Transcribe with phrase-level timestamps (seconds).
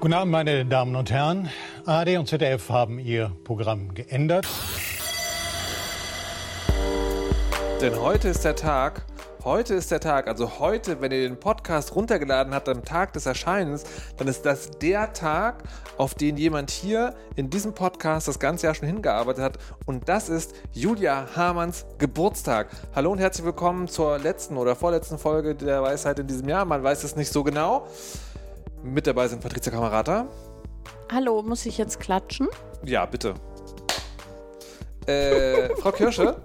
[0.00, 1.50] Guten Abend, meine Damen und Herren.
[1.84, 4.48] ARD und ZDF haben ihr Programm geändert.
[7.82, 9.04] Denn heute ist der Tag,
[9.44, 13.26] heute ist der Tag, also heute, wenn ihr den Podcast runtergeladen habt am Tag des
[13.26, 13.84] Erscheinens,
[14.16, 15.64] dann ist das der Tag,
[15.98, 19.58] auf den jemand hier in diesem Podcast das ganze Jahr schon hingearbeitet hat.
[19.84, 22.68] Und das ist Julia Hamanns Geburtstag.
[22.94, 26.64] Hallo und herzlich willkommen zur letzten oder vorletzten Folge der Weisheit in diesem Jahr.
[26.64, 27.86] Man weiß es nicht so genau.
[28.82, 30.26] Mit dabei sind Patricia Kamerata.
[31.12, 32.48] Hallo, muss ich jetzt klatschen?
[32.84, 33.34] Ja, bitte.
[35.06, 36.36] Äh, Frau Kirsche.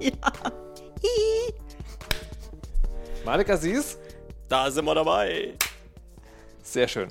[0.00, 0.12] ja.
[3.24, 3.98] Malik Aziz.
[4.48, 5.54] Da sind wir dabei.
[6.62, 7.08] Sehr schön.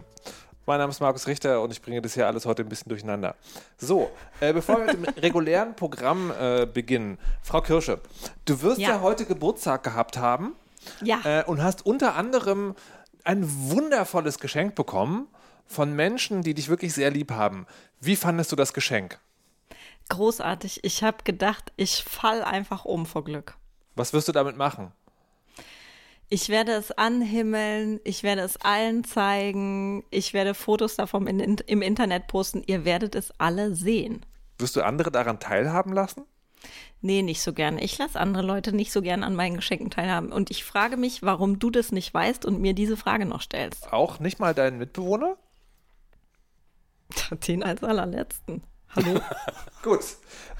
[0.66, 3.36] Mein Name ist Markus Richter und ich bringe das hier alles heute ein bisschen durcheinander.
[3.78, 8.00] So, äh, bevor wir mit dem regulären Programm äh, beginnen, Frau Kirsche,
[8.46, 9.02] du wirst ja, Ja.
[9.02, 10.56] heute Geburtstag gehabt haben
[11.02, 11.20] Ja.
[11.24, 12.76] äh, und hast unter anderem
[13.26, 15.28] ein wundervolles Geschenk bekommen
[15.66, 17.66] von Menschen, die dich wirklich sehr lieb haben.
[18.00, 19.20] Wie fandest du das Geschenk?
[20.10, 20.84] Großartig.
[20.84, 23.56] Ich habe gedacht, ich fall einfach um vor Glück.
[23.96, 24.92] Was wirst du damit machen?
[26.28, 31.58] Ich werde es anhimmeln, ich werde es allen zeigen, ich werde Fotos davon in, in,
[31.68, 32.64] im Internet posten.
[32.66, 34.26] Ihr werdet es alle sehen.
[34.58, 36.24] Wirst du andere daran teilhaben lassen?
[37.02, 37.80] Nee, nicht so gern.
[37.80, 40.32] Ich lasse andere Leute nicht so gern an meinen Geschenken teilhaben.
[40.32, 43.92] Und ich frage mich, warum du das nicht weißt und mir diese Frage noch stellst.
[43.92, 45.36] Auch nicht mal deinen Mitbewohner?
[47.48, 48.64] Den als allerletzten.
[48.96, 49.20] Hallo?
[49.84, 50.02] Gut.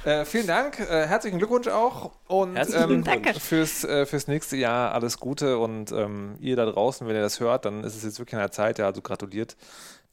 [0.04, 0.80] Äh, vielen Dank.
[0.80, 2.12] Äh, herzlichen Glückwunsch auch.
[2.28, 3.04] Und Herzlichen ähm.
[3.04, 3.40] Danke.
[3.40, 5.60] fürs, äh, fürs nächste Jahr alles Gute.
[5.60, 8.42] Und ähm, ihr da draußen, wenn ihr das hört, dann ist es jetzt wirklich an
[8.42, 8.80] der Zeit.
[8.80, 9.58] Ja, also gratuliert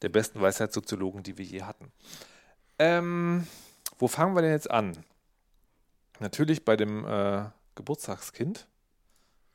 [0.03, 1.91] der besten Weisheitssoziologen, die wir je hatten.
[2.77, 3.47] Ähm,
[3.97, 4.93] wo fangen wir denn jetzt an?
[6.19, 7.45] Natürlich bei dem äh,
[7.75, 8.67] Geburtstagskind.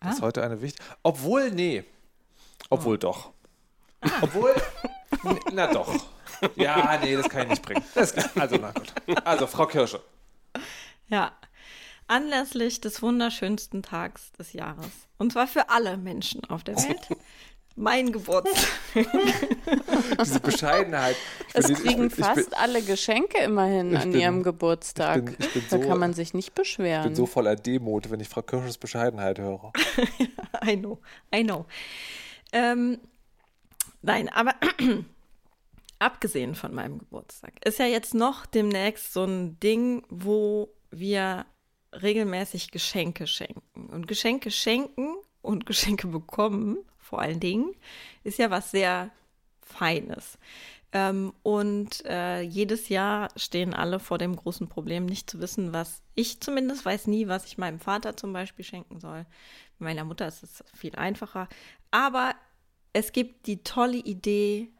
[0.00, 0.26] Das ist Ah.
[0.26, 0.84] heute eine wichtige.
[1.02, 1.84] Obwohl, nee.
[2.70, 3.32] Obwohl doch.
[4.00, 4.08] Ah.
[4.22, 4.54] Obwohl.
[5.52, 5.94] na doch.
[6.56, 7.82] Ja, nee, das kann ich nicht bringen.
[7.94, 8.92] Das, also, na gut.
[9.24, 10.00] Also, Frau Kirsche.
[11.08, 11.32] Ja.
[12.06, 14.90] Anlässlich des wunderschönsten Tags des Jahres.
[15.16, 17.08] Und zwar für alle Menschen auf der Welt.
[17.76, 18.68] Mein Geburtstag.
[20.22, 21.16] Diese Bescheidenheit.
[21.48, 24.20] Ich Es bin- ich kriegen bin- ich bin- fast alle Geschenke immerhin Ich an bin-
[24.20, 25.18] ihrem Geburtstag.
[25.18, 27.02] ich bin- ich bin da so- kann man sich nicht Ich beschweren.
[27.04, 29.72] bin so voller Demut, wenn ich Frau Kirsches Bescheidenheit höre.
[30.64, 31.00] I know,
[31.34, 31.66] I know.
[32.52, 32.98] Ähm,
[34.02, 34.54] nein, aber
[35.98, 41.44] abgesehen von meinem Geburtstag ist ja jetzt noch demnächst so ein Ding, wo wir
[41.92, 43.86] regelmäßig Geschenke schenken.
[43.90, 47.74] Und Geschenke schenken und Geschenke bekommen, vor allen Dingen,
[48.24, 49.10] ist ja was sehr
[49.62, 50.38] Feines.
[50.92, 56.02] Ähm, und äh, jedes Jahr stehen alle vor dem großen Problem, nicht zu wissen, was
[56.14, 59.26] ich zumindest weiß nie, was ich meinem Vater zum Beispiel schenken soll.
[59.78, 61.48] Meiner Mutter ist es viel einfacher.
[61.90, 62.34] Aber
[62.92, 64.70] es gibt die tolle Idee,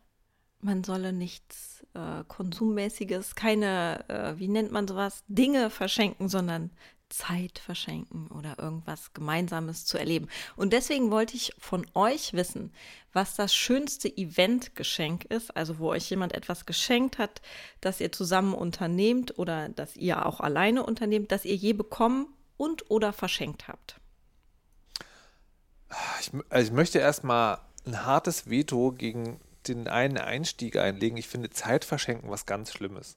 [0.61, 6.71] man solle nichts äh, Konsummäßiges, keine, äh, wie nennt man sowas, Dinge verschenken, sondern
[7.09, 10.29] Zeit verschenken oder irgendwas Gemeinsames zu erleben.
[10.57, 12.73] Und deswegen wollte ich von euch wissen,
[13.13, 17.41] was das schönste Eventgeschenk ist, also wo euch jemand etwas geschenkt hat,
[17.81, 22.27] das ihr zusammen unternehmt oder das ihr auch alleine unternehmt, das ihr je bekommen
[22.57, 24.01] und oder verschenkt habt.
[26.21, 31.17] Ich, also ich möchte erstmal ein hartes Veto gegen den einen Einstieg einlegen.
[31.17, 33.17] Ich finde Zeit verschenken was ganz Schlimmes.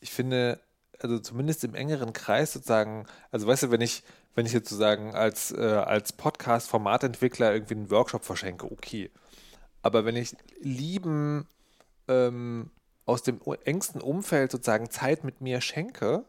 [0.00, 0.60] Ich finde,
[1.00, 4.02] also zumindest im engeren Kreis sozusagen, also weißt du, wenn ich,
[4.34, 9.10] wenn ich jetzt sozusagen als, äh, als Podcast-Formatentwickler irgendwie einen Workshop verschenke, okay.
[9.82, 11.46] Aber wenn ich lieben
[12.08, 12.70] ähm,
[13.06, 16.24] aus dem engsten Umfeld sozusagen Zeit mit mir schenke,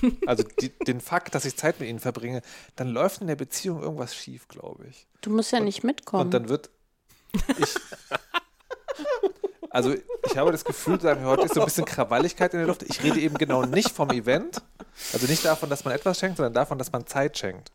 [0.26, 2.42] also die, den Fakt, dass ich Zeit mit ihnen verbringe,
[2.76, 5.06] dann läuft in der Beziehung irgendwas schief, glaube ich.
[5.20, 6.26] du musst ja nicht mitkommen.
[6.26, 6.70] Und dann wird
[7.58, 7.74] ich.
[9.72, 12.66] Also, ich habe das Gefühl, sagen wir, heute ist so ein bisschen Krawalligkeit in der
[12.66, 12.82] Luft.
[12.82, 14.60] Ich rede eben genau nicht vom Event,
[15.14, 17.72] also nicht davon, dass man etwas schenkt, sondern davon, dass man Zeit schenkt.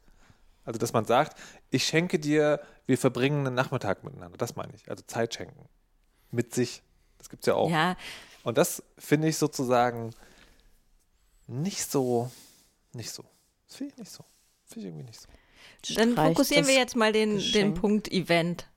[0.63, 1.35] Also, dass man sagt,
[1.71, 4.38] ich schenke dir, wir verbringen einen Nachmittag miteinander.
[4.38, 4.88] Das meine ich.
[4.89, 5.67] Also Zeit schenken.
[6.29, 6.83] Mit sich.
[7.17, 7.69] Das gibt es ja auch.
[7.71, 7.95] Ja,
[8.44, 10.11] Und das finde ich sozusagen
[11.47, 12.29] nicht so,
[12.94, 13.23] nicht so.
[13.65, 14.23] Das finde ich nicht so.
[14.65, 15.95] Finde ich irgendwie nicht so.
[15.95, 17.73] dann Streicht fokussieren wir jetzt mal den, den.
[17.73, 18.67] Punkt Event.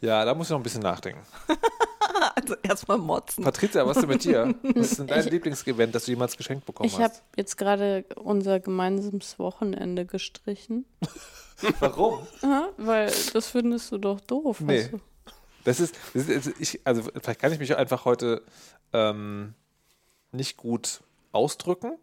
[0.00, 1.22] Ja, da muss ich noch ein bisschen nachdenken.
[2.34, 3.44] Also erstmal motzen.
[3.44, 4.54] Patricia, was ist denn mit dir?
[4.74, 7.22] Was ist denn dein Lieblingsevent, das du jemals geschenkt bekommen ich habe hast?
[7.36, 10.86] jetzt gerade unser gemeinsames Wochenende gestrichen.
[11.80, 12.26] Warum?
[12.42, 14.60] Aha, weil das findest du doch doof.
[14.60, 14.88] Nee.
[14.88, 15.00] du.
[15.64, 18.42] Das ist, das ist ich, also vielleicht kann ich mich einfach heute
[18.92, 19.54] ähm,
[20.32, 21.02] nicht gut
[21.32, 21.98] ausdrücken,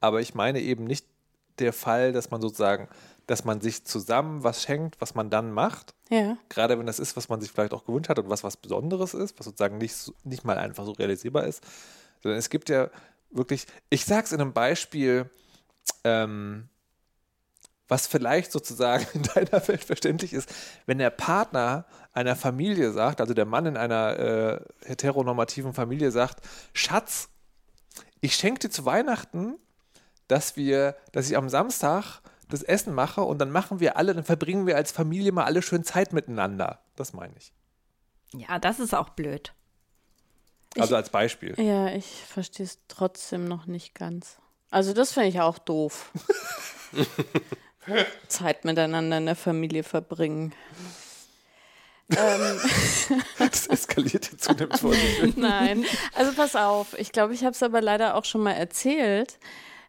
[0.00, 1.06] aber ich meine eben nicht
[1.58, 2.88] der Fall, dass man sozusagen
[3.26, 5.94] dass man sich zusammen was schenkt, was man dann macht.
[6.10, 6.36] Ja.
[6.48, 9.14] Gerade wenn das ist, was man sich vielleicht auch gewünscht hat und was was Besonderes
[9.14, 11.62] ist, was sozusagen nicht, nicht mal einfach so realisierbar ist.
[12.22, 12.90] Sondern es gibt ja
[13.30, 15.28] wirklich, ich sag's in einem Beispiel,
[16.04, 16.68] ähm,
[17.88, 20.52] was vielleicht sozusagen in deiner Welt verständlich ist,
[20.86, 26.46] wenn der Partner einer Familie sagt, also der Mann in einer äh, heteronormativen Familie sagt,
[26.72, 27.28] Schatz,
[28.20, 29.58] ich schenke dir zu Weihnachten,
[30.28, 34.24] dass wir, dass ich am Samstag das Essen mache und dann machen wir alle, dann
[34.24, 36.80] verbringen wir als Familie mal alle schön Zeit miteinander.
[36.94, 37.52] Das meine ich.
[38.34, 39.52] Ja, das ist auch blöd.
[40.78, 41.54] Also als Beispiel.
[41.58, 44.36] Ja, ich verstehe es trotzdem noch nicht ganz.
[44.70, 46.12] Also das finde ich auch doof.
[48.28, 50.52] Zeit miteinander in der Familie verbringen.
[52.10, 52.60] ähm,
[53.38, 55.34] Das eskaliert jetzt zunehmend vor sich hin.
[55.36, 55.84] nein,
[56.14, 56.98] also pass auf.
[56.98, 59.38] Ich glaube, ich habe es aber leider auch schon mal erzählt.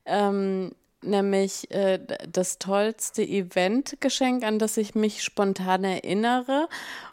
[0.05, 1.99] Ähm, nämlich äh,
[2.31, 6.67] das tollste Eventgeschenk, an das ich mich spontan erinnere.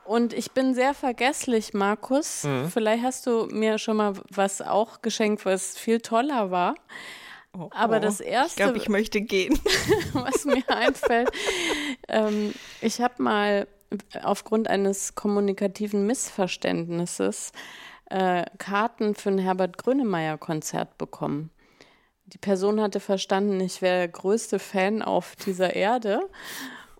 [0.04, 2.46] Und ich bin sehr vergesslich, Markus.
[2.72, 6.74] Vielleicht hast du mir schon mal was auch geschenkt, was viel toller war.
[7.70, 9.58] Aber das Ich erste, glaube, ich möchte gehen.
[10.12, 11.30] was mir einfällt.
[12.08, 13.68] Ähm, ich habe mal
[14.22, 17.52] aufgrund eines kommunikativen Missverständnisses
[18.10, 21.50] äh, Karten für ein Herbert Grönemeyer-Konzert bekommen.
[22.26, 26.20] Die Person hatte verstanden, ich wäre der größte Fan auf dieser Erde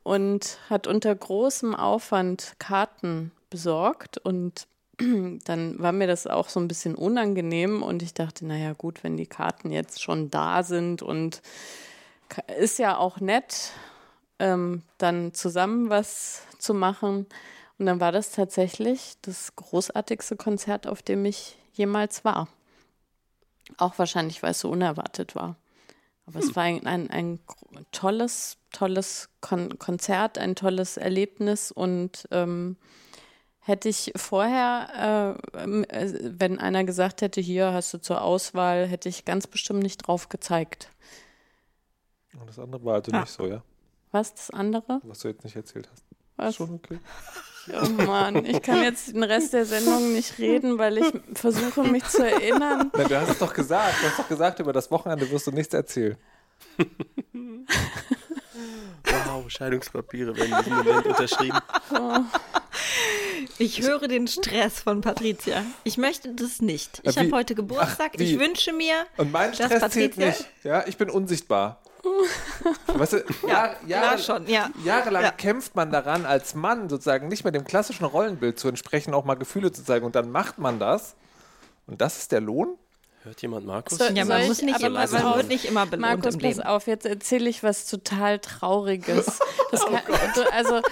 [0.03, 4.67] und hat unter großem Aufwand Karten besorgt und
[5.45, 9.17] dann war mir das auch so ein bisschen unangenehm und ich dachte, naja gut, wenn
[9.17, 11.43] die Karten jetzt schon da sind und
[12.59, 13.73] ist ja auch nett,
[14.39, 17.27] ähm, dann zusammen was zu machen.
[17.79, 22.49] Und dann war das tatsächlich das großartigste Konzert, auf dem ich jemals war.
[23.77, 25.57] Auch wahrscheinlich, weil es so unerwartet war.
[26.27, 27.39] Aber es war ein, ein, ein
[27.93, 32.77] tolles, tolles Kon Konzert, ein tolles Erlebnis und ähm,
[33.61, 38.87] hätte ich vorher, äh, ähm, äh, wenn einer gesagt hätte, hier hast du zur Auswahl,
[38.87, 40.89] hätte ich ganz bestimmt nicht drauf gezeigt.
[42.39, 43.21] Und das andere war also Ja.
[43.21, 43.63] nicht so, ja?
[44.11, 45.01] Was das andere?
[45.03, 46.05] Was du jetzt nicht erzählt hast.
[46.37, 46.55] Was?
[46.55, 46.99] Schon okay.
[47.73, 52.05] Oh Mann, ich kann jetzt den Rest der Sendung nicht reden, weil ich versuche mich
[52.05, 52.91] zu erinnern.
[52.97, 53.95] Na, du hast es doch gesagt.
[54.03, 56.17] Du hast doch gesagt, über das Wochenende wirst du nichts erzählen.
[59.27, 61.59] Wow, Scheidungspapiere werden in diesem Moment unterschrieben.
[63.59, 65.65] Ich höre den Stress von Patricia.
[65.85, 67.01] Ich möchte das nicht.
[67.05, 68.13] Ich habe heute Geburtstag.
[68.17, 70.45] Ach, ich wünsche mir, Und mein Das Stress zählt Patricia- nicht.
[70.65, 71.81] Ja, ich bin unsichtbar.
[72.99, 74.71] weißt du, ja Jahre, schon, ja.
[74.85, 75.31] jahrelang Ja.
[75.31, 79.35] kämpft man daran, als Mann sozusagen nicht mehr dem klassischen Rollenbild zu entsprechen, auch mal
[79.35, 80.05] Gefühle zu zeigen.
[80.05, 81.15] Und dann macht man das.
[81.87, 82.77] Und das ist der Lohn?
[83.23, 83.99] Hört jemand Markus?
[83.99, 86.35] So- Ja, man ich- muss nicht aber immer, pass man wird nicht immer belohnt Markus,
[86.35, 86.63] im pass Leben.
[86.63, 89.39] auf, jetzt erzähle ich was total Trauriges.
[89.71, 90.01] Das kann,
[90.35, 90.83] du- also,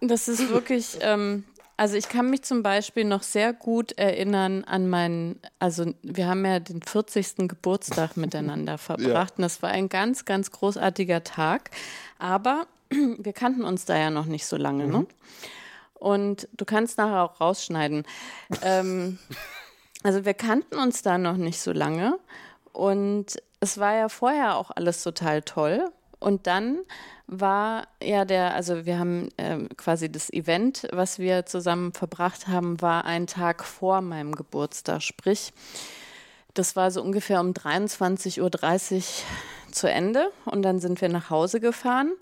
[0.00, 1.44] das ist wirklich, ähm,
[1.76, 6.44] also ich kann mich zum Beispiel noch sehr gut erinnern an meinen, also wir haben
[6.44, 7.48] ja den 40.
[7.48, 11.70] Geburtstag miteinander verbracht und das war ein ganz, ganz großartiger Tag,
[12.18, 15.06] aber wir kannten uns da ja noch nicht so lange, ne?
[15.94, 18.04] Und du kannst nachher auch rausschneiden.
[18.62, 19.18] ähm,
[20.02, 22.18] also wir kannten uns da noch nicht so lange
[22.72, 25.90] und es war ja vorher auch alles total toll.
[26.18, 26.78] Und dann
[27.26, 32.80] war ja der, also wir haben ähm, quasi das Event, was wir zusammen verbracht haben,
[32.80, 35.02] war ein Tag vor meinem Geburtstag.
[35.02, 35.52] Sprich,
[36.52, 41.60] das war so ungefähr um 23.30 Uhr zu Ende und dann sind wir nach Hause
[41.60, 42.12] gefahren.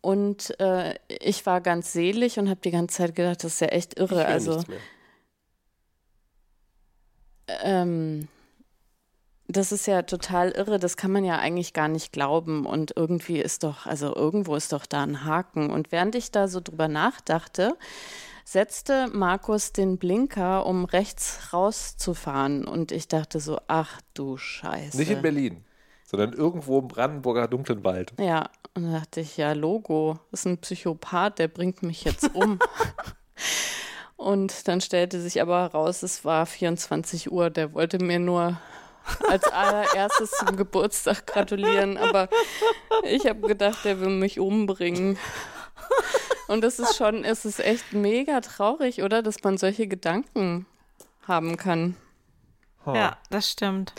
[0.00, 3.68] Und äh, ich war ganz selig und habe die ganze Zeit gedacht, das ist ja
[3.68, 4.26] echt irre.
[4.26, 4.62] Also
[7.62, 8.28] ähm,
[9.48, 12.66] das ist ja total irre, das kann man ja eigentlich gar nicht glauben.
[12.66, 15.70] Und irgendwie ist doch, also irgendwo ist doch da ein Haken.
[15.70, 17.76] Und während ich da so drüber nachdachte,
[18.44, 22.68] setzte Markus den Blinker, um rechts rauszufahren.
[22.68, 24.98] Und ich dachte so, ach du Scheiße.
[24.98, 25.64] Nicht in Berlin,
[26.04, 28.12] sondern irgendwo im Brandenburger dunklen Wald.
[28.20, 32.34] Ja, und dann dachte ich, ja, Logo, das ist ein Psychopath, der bringt mich jetzt
[32.34, 32.58] um.
[34.16, 38.58] und dann stellte sich aber heraus, es war 24 Uhr, der wollte mir nur
[39.28, 42.28] als allererstes zum Geburtstag gratulieren, aber
[43.04, 45.18] ich habe gedacht, der will mich umbringen.
[46.48, 50.66] Und das ist schon, es ist echt mega traurig, oder, dass man solche Gedanken
[51.26, 51.96] haben kann.
[52.86, 53.92] Ja, das stimmt.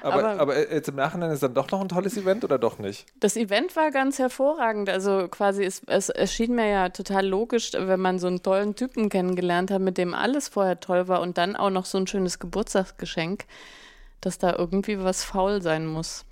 [0.00, 2.80] Aber, Aber- aber, jetzt im Nachhinein ist dann doch noch ein tolles Event oder doch
[2.80, 3.06] nicht?
[3.20, 4.88] Das Event war ganz hervorragend.
[4.90, 9.10] Also quasi, es, es erschien mir ja total logisch, wenn man so einen tollen Typen
[9.10, 12.40] kennengelernt hat, mit dem alles vorher toll war und dann auch noch so ein schönes
[12.40, 13.44] Geburtstagsgeschenk,
[14.22, 16.24] dass da irgendwie was faul sein muss.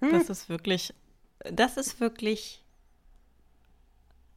[0.00, 0.92] Das ist wirklich
[1.50, 2.62] das ist wirklich.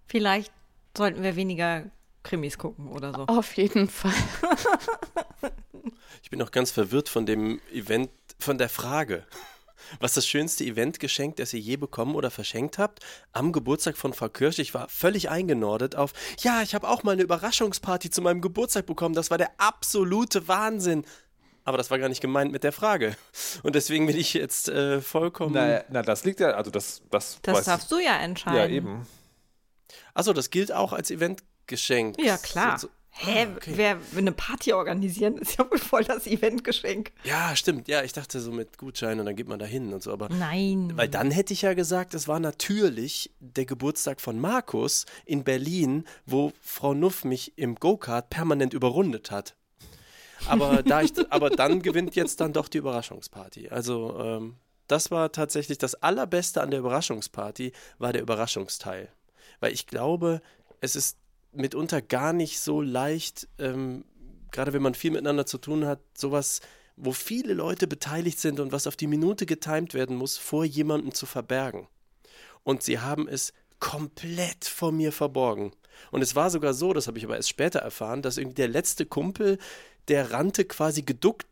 [0.08, 0.52] Vielleicht
[0.96, 1.90] sollten wir weniger
[2.24, 3.26] Krimis gucken oder so.
[3.26, 4.14] Auf jeden Fall.
[6.24, 8.10] Ich bin auch ganz verwirrt von dem Event,
[8.40, 9.28] von der Frage.
[10.00, 13.06] Was das schönste Eventgeschenk, das ihr je bekommen oder verschenkt habt?
[13.32, 14.58] Am Geburtstag von Frau Kirsch.
[14.58, 18.88] Ich war völlig eingenordet auf, ja, ich habe auch mal eine Überraschungsparty zu meinem Geburtstag
[18.88, 19.14] bekommen.
[19.14, 21.06] Das war der absolute Wahnsinn.
[21.66, 23.18] Aber das war gar nicht gemeint mit der Frage.
[23.64, 25.54] Und deswegen bin ich jetzt äh, vollkommen.
[25.56, 28.58] Na, na, das liegt ja, also das, das, Das weiß darfst du ja entscheiden.
[28.58, 29.08] Ja, eben.
[30.14, 32.18] Achso, das gilt auch als Eventgeschenk.
[32.24, 32.78] Ja, klar.
[32.80, 33.72] So, so, Hä, Ah, okay.
[33.76, 37.14] wer eine Party organisieren, ist ja wohl voll das Eventgeschenk.
[37.24, 37.88] ja, stimmt.
[37.88, 40.12] Ja, ich dachte so mit Gutschein und dann geht man da hin und so.
[40.12, 40.92] Aber Nein.
[40.96, 46.04] Weil dann hätte ich ja gesagt, es war natürlich der Geburtstag von Markus in Berlin,
[46.26, 49.56] wo Frau Nuff mich im Go-Kart permanent überrundet hat.
[50.48, 53.70] Aber, da ich, aber dann gewinnt jetzt dann doch die Überraschungsparty.
[53.70, 54.56] Also ähm,
[54.88, 59.10] das war tatsächlich das Allerbeste an der Überraschungsparty, war der Überraschungsteil.
[59.60, 60.42] Weil ich glaube,
[60.82, 61.18] es ist
[61.52, 64.06] mitunter gar nicht so leicht, ähm,
[64.52, 66.62] gerade wenn man viel miteinander zu tun hat, sowas,
[66.98, 71.14] wo viele Leute beteiligt sind und was auf die Minute getimt werden muss, vor jemandem
[71.14, 71.88] zu verbergen.
[72.64, 75.72] Und sie haben es komplett vor mir verborgen.
[76.12, 78.68] Und es war sogar so, das habe ich aber erst später erfahren, dass irgendwie der
[78.68, 79.58] letzte Kumpel,
[80.08, 81.46] der rannte quasi geduckt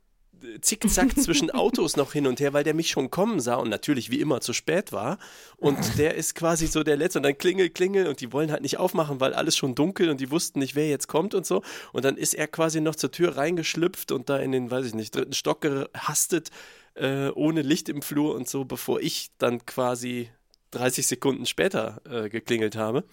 [0.61, 4.09] zickzack zwischen Autos noch hin und her, weil der mich schon kommen sah und natürlich
[4.09, 5.17] wie immer zu spät war.
[5.57, 8.61] Und der ist quasi so der Letzte und dann klingel, klingel und die wollen halt
[8.61, 11.63] nicht aufmachen, weil alles schon dunkel und die wussten nicht, wer jetzt kommt und so.
[11.91, 14.93] Und dann ist er quasi noch zur Tür reingeschlüpft und da in den, weiß ich
[14.93, 16.49] nicht, dritten Stock gehastet,
[16.95, 20.29] äh, ohne Licht im Flur und so, bevor ich dann quasi
[20.71, 23.03] 30 Sekunden später äh, geklingelt habe.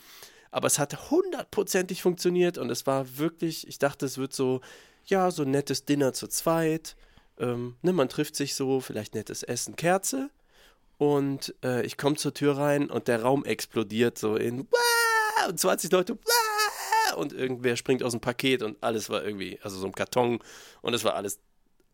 [0.53, 4.61] Aber es hat hundertprozentig funktioniert und es war wirklich, ich dachte, es wird so,
[5.11, 6.97] ja, so ein nettes Dinner zu zweit.
[7.39, 10.31] Ähm, ne, man trifft sich so, vielleicht nettes Essen, Kerze.
[10.99, 15.49] Und äh, ich komme zur Tür rein und der Raum explodiert so in Wah!
[15.49, 17.15] und 20 Leute Wah!
[17.17, 20.41] und irgendwer springt aus dem Paket und alles war irgendwie, also so ein Karton
[20.83, 21.41] und es war alles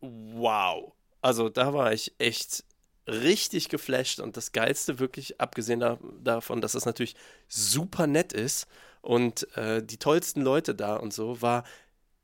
[0.01, 0.91] wow.
[1.21, 2.65] Also da war ich echt
[3.07, 7.15] richtig geflasht und das Geilste wirklich, abgesehen da, davon, dass es natürlich
[7.47, 8.67] super nett ist
[9.01, 11.63] und äh, die tollsten Leute da und so, war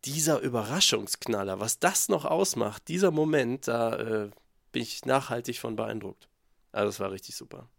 [0.05, 4.29] dieser Überraschungsknaller, was das noch ausmacht, dieser Moment, da äh,
[4.71, 6.27] bin ich nachhaltig von beeindruckt.
[6.71, 7.69] Also das war richtig super.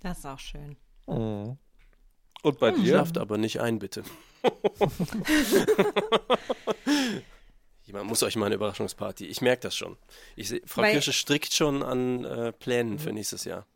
[0.00, 0.76] Das ist auch schön.
[1.06, 1.56] Mhm.
[2.42, 2.94] Und bei dir?
[2.94, 4.02] Schlaft aber nicht ein, bitte.
[7.84, 9.26] Jemand muss euch mal eine Überraschungsparty.
[9.26, 9.96] Ich merke das schon.
[10.34, 13.66] Ich seh, Frau Kirsche strickt schon an äh, Plänen für nächstes Jahr,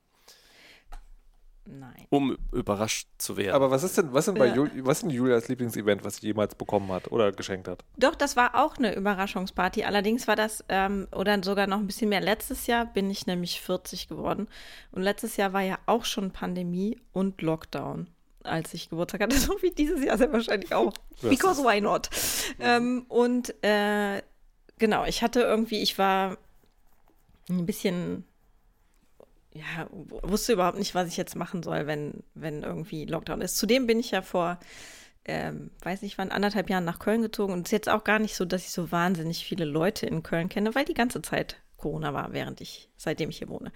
[1.67, 2.07] Nein.
[2.11, 3.55] um überrascht zu werden.
[3.55, 4.55] Aber was ist denn, was denn bei Ja.
[4.55, 7.85] Jul was ist denn Julias Lieblingsevent, was sie jemals bekommen hat oder geschenkt hat?
[7.97, 9.85] Doch, das war auch eine Überraschungsparty.
[9.85, 12.21] Allerdings war das, ähm, oder sogar noch ein bisschen mehr.
[12.21, 14.49] Letztes Jahr bin ich nämlich 40 geworden.
[14.93, 18.09] Und letztes Jahr war ja auch schon Pandemie und Lockdown,
[18.45, 19.37] als ich Geburtstag hatte.
[19.37, 20.93] So wie dieses Jahr sehr wahrscheinlich auch.
[21.23, 22.09] Because why not?
[22.61, 24.23] Ähm, und äh,
[24.79, 26.39] genau, ich hatte irgendwie, ich war
[27.49, 28.25] ein bisschen,
[29.57, 33.57] ja, wusste überhaupt nicht, was ich jetzt machen soll, wenn, wenn irgendwie Lockdown ist.
[33.57, 34.59] Zudem bin ich ja vor,
[35.25, 38.19] ähm, weiß nicht wann, anderthalb Jahren nach Köln gezogen und es ist jetzt auch gar
[38.19, 41.57] nicht so, dass ich so wahnsinnig viele Leute in Köln kenne, weil die ganze Zeit
[41.77, 43.71] Corona war, während ich, seitdem ich hier wohne.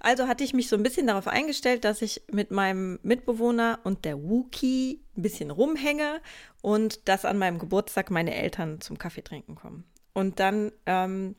[0.00, 4.04] Also hatte ich mich so ein bisschen darauf eingestellt, dass ich mit meinem Mitbewohner und
[4.04, 6.20] der Wookie ein bisschen rumhänge
[6.60, 9.84] und dass an meinem Geburtstag meine Eltern zum Kaffee trinken kommen.
[10.12, 11.36] Und dann ähm,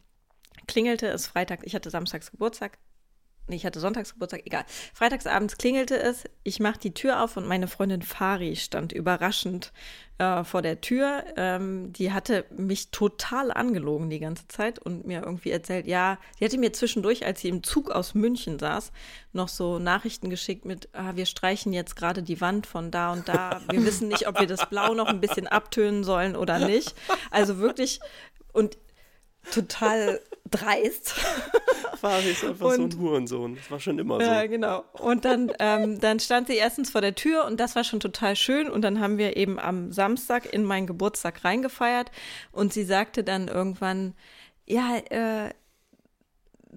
[0.68, 2.78] klingelte es Freitag, ich hatte samstags Geburtstag,
[3.56, 4.66] ich hatte sonntags Geburtstag, egal.
[4.94, 9.72] Freitagsabends klingelte es, ich mache die Tür auf und meine Freundin Fari stand überraschend
[10.18, 11.24] äh, vor der Tür.
[11.36, 16.46] Ähm, die hatte mich total angelogen die ganze Zeit und mir irgendwie erzählt, ja, sie
[16.46, 18.92] hatte mir zwischendurch, als sie im Zug aus München saß,
[19.32, 23.30] noch so Nachrichten geschickt mit, ah, wir streichen jetzt gerade die Wand von da und
[23.30, 23.62] da.
[23.72, 26.96] Wir wissen nicht, ob wir das Blau noch ein bisschen abtönen sollen oder nicht.
[27.32, 28.00] Also wirklich,
[28.54, 28.78] und
[29.52, 30.20] total
[30.52, 31.10] dreist.
[32.00, 33.56] Fari ist einfach so Und- ein Hurensohn.
[33.56, 34.26] Das war schon immer so.
[34.26, 34.84] Ja, genau.
[34.94, 38.36] Und dann, ähm, dann stand sie erstens vor der Tür und das war schon total
[38.36, 38.70] schön.
[38.70, 42.12] Und dann haben wir eben am Samstag in meinen Geburtstag reingefeiert
[42.52, 44.14] und sie sagte dann irgendwann,
[44.68, 45.52] ja, äh,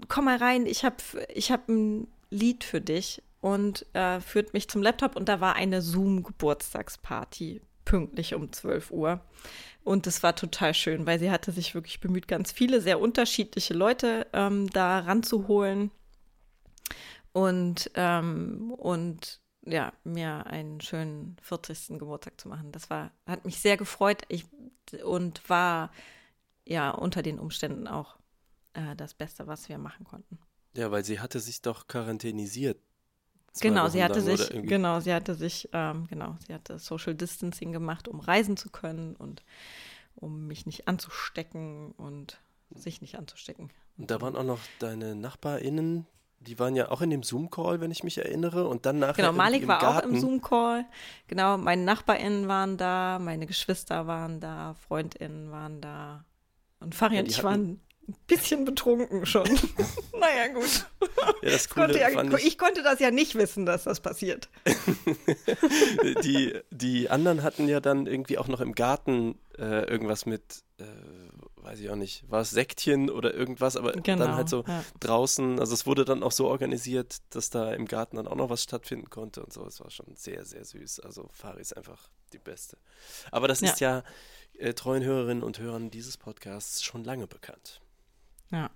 [0.09, 0.97] komm mal rein, ich habe
[1.35, 5.55] ich hab ein Lied für dich und äh, führt mich zum Laptop und da war
[5.57, 9.21] eine Zoom-Geburtstagsparty pünktlich um 12 Uhr.
[9.83, 13.75] Und es war total schön, weil sie hatte sich wirklich bemüht, ganz viele sehr unterschiedliche
[13.75, 15.91] Leute ähm, da ranzuholen
[17.33, 21.99] und, ähm, und ja, mir einen schönen 40.
[21.99, 22.73] Geburtstag zu machen.
[22.73, 24.47] Das war, hat mich sehr gefreut ich,
[25.05, 25.93] und war
[26.67, 28.17] ja unter den Umständen auch
[28.73, 30.39] äh, das Beste, was wir machen konnten.
[30.77, 32.81] Ja, weil sie hatte sich doch quarantänisiert.
[33.61, 37.73] Genau, Wochen sie hatte sich, genau, sie hatte sich, ähm, genau, sie hatte Social Distancing
[37.73, 39.43] gemacht, um reisen zu können und
[40.15, 42.39] um mich nicht anzustecken und
[42.75, 43.71] sich nicht anzustecken.
[43.99, 46.07] Und da waren auch noch deine NachbarInnen,
[46.39, 48.67] die waren ja auch in dem Zoom-Call, wenn ich mich erinnere.
[48.69, 50.15] Und dann nachher Genau, Malik im war auch Garten.
[50.15, 50.87] im Zoom-Call.
[51.27, 56.25] Genau, meine NachbarInnen waren da, meine Geschwister waren da, FreundInnen waren da.
[56.79, 57.81] Und Fari Ja, und ich hatten- waren
[58.11, 59.45] ein bisschen betrunken schon.
[60.21, 60.87] naja, gut.
[61.43, 63.85] Ja, das Ich konnte, Coole ja, fand ich, ich konnte das ja nicht wissen, dass
[63.85, 64.49] das passiert.
[66.25, 70.85] die, die anderen hatten ja dann irgendwie auch noch im Garten äh, irgendwas mit, äh,
[71.57, 74.25] weiß ich auch nicht, war es Sektchen oder irgendwas, aber Genau.
[74.25, 74.85] dann halt so ja.
[74.99, 78.51] draußen, also es wurde dann auch so organisiert, dass da im Garten dann auch noch
[78.51, 79.65] was stattfinden konnte und so.
[79.67, 81.01] Es war schon sehr, sehr süß.
[81.01, 82.77] Also Fari ist einfach die Beste.
[83.31, 84.03] Aber das ist ja
[84.59, 87.81] äh, treuen Hörerinnen und Hörern dieses Podcasts schon lange bekannt.
[88.51, 88.71] Ja.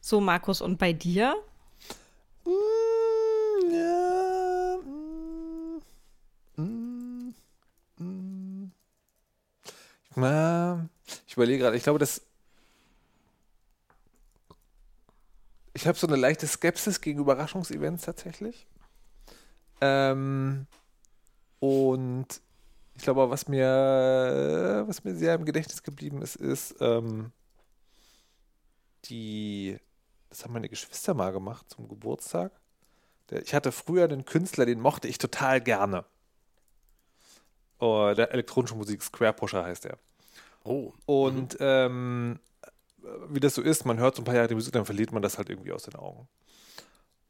[0.00, 1.34] So, Markus, und bei dir?
[2.44, 4.78] Mm, ja,
[6.56, 7.34] mm, mm,
[7.98, 8.72] mm.
[11.26, 12.22] Ich überlege gerade, ich glaube, dass
[15.74, 18.66] ich habe so eine leichte Skepsis gegen Überraschungsevents tatsächlich.
[19.80, 20.66] Ähm,
[21.60, 22.26] und
[22.96, 27.30] ich glaube, was mir, was mir sehr im Gedächtnis geblieben ist, ist ähm,
[29.06, 29.78] die,
[30.30, 32.52] das haben meine Geschwister mal gemacht zum Geburtstag.
[33.30, 36.04] Ich hatte früher einen Künstler, den mochte ich total gerne.
[37.78, 39.98] Oh, der elektronische Musik, Square Pusher heißt er.
[40.64, 40.92] Oh.
[41.06, 42.40] Und ähm,
[43.28, 45.22] wie das so ist, man hört so ein paar Jahre die Musik, dann verliert man
[45.22, 46.28] das halt irgendwie aus den Augen.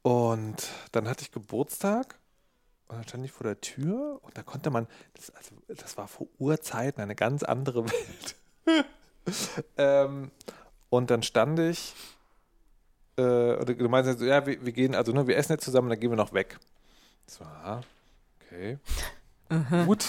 [0.01, 2.17] Und dann hatte ich Geburtstag
[2.87, 6.07] und dann stand ich vor der Tür und da konnte man, das, also, das war
[6.07, 8.35] vor Urzeiten eine ganz andere Welt.
[9.77, 10.31] ähm,
[10.89, 11.93] und dann stand ich
[13.19, 13.21] äh,
[13.55, 15.99] oder du meinst so, ja, wir, wir gehen, also ne, wir essen jetzt zusammen, dann
[15.99, 16.57] gehen wir noch weg.
[17.27, 17.81] So, aha,
[18.41, 18.79] okay.
[19.85, 20.05] Gut.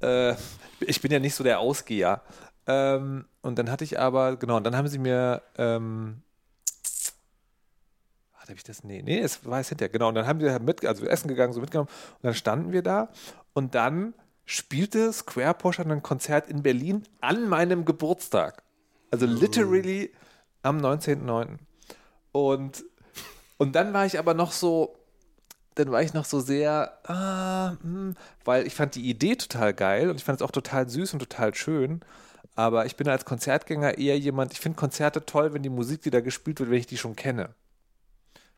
[0.00, 0.34] äh,
[0.80, 2.22] ich bin ja nicht so der Ausgeher.
[2.66, 6.22] Ähm, und dann hatte ich aber, genau, und dann haben sie mir, ähm,
[8.34, 8.84] hatte ich das?
[8.84, 10.08] Nee, nee, es war es hinterher, genau.
[10.08, 12.72] Und dann haben wir halt mit, also wir essen gegangen, so mitgenommen, und dann standen
[12.72, 13.10] wir da
[13.52, 18.62] und dann spielte Square Pusher ein Konzert in Berlin an meinem Geburtstag.
[19.10, 20.12] Also literally
[20.62, 21.58] am 19.09.
[22.32, 22.84] Und,
[23.56, 24.96] und dann war ich aber noch so,
[25.74, 30.10] dann war ich noch so sehr, ah, hm, weil ich fand die Idee total geil
[30.10, 32.00] und ich fand es auch total süß und total schön.
[32.54, 36.10] Aber ich bin als Konzertgänger eher jemand, ich finde Konzerte toll, wenn die Musik, die
[36.10, 37.54] da gespielt wird, wenn ich die schon kenne.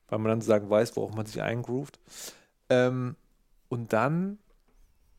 [0.08, 2.00] Weil man dann sozusagen weiß, worauf man sich eingroovt.
[2.70, 3.16] Ähm,
[3.68, 4.38] und dann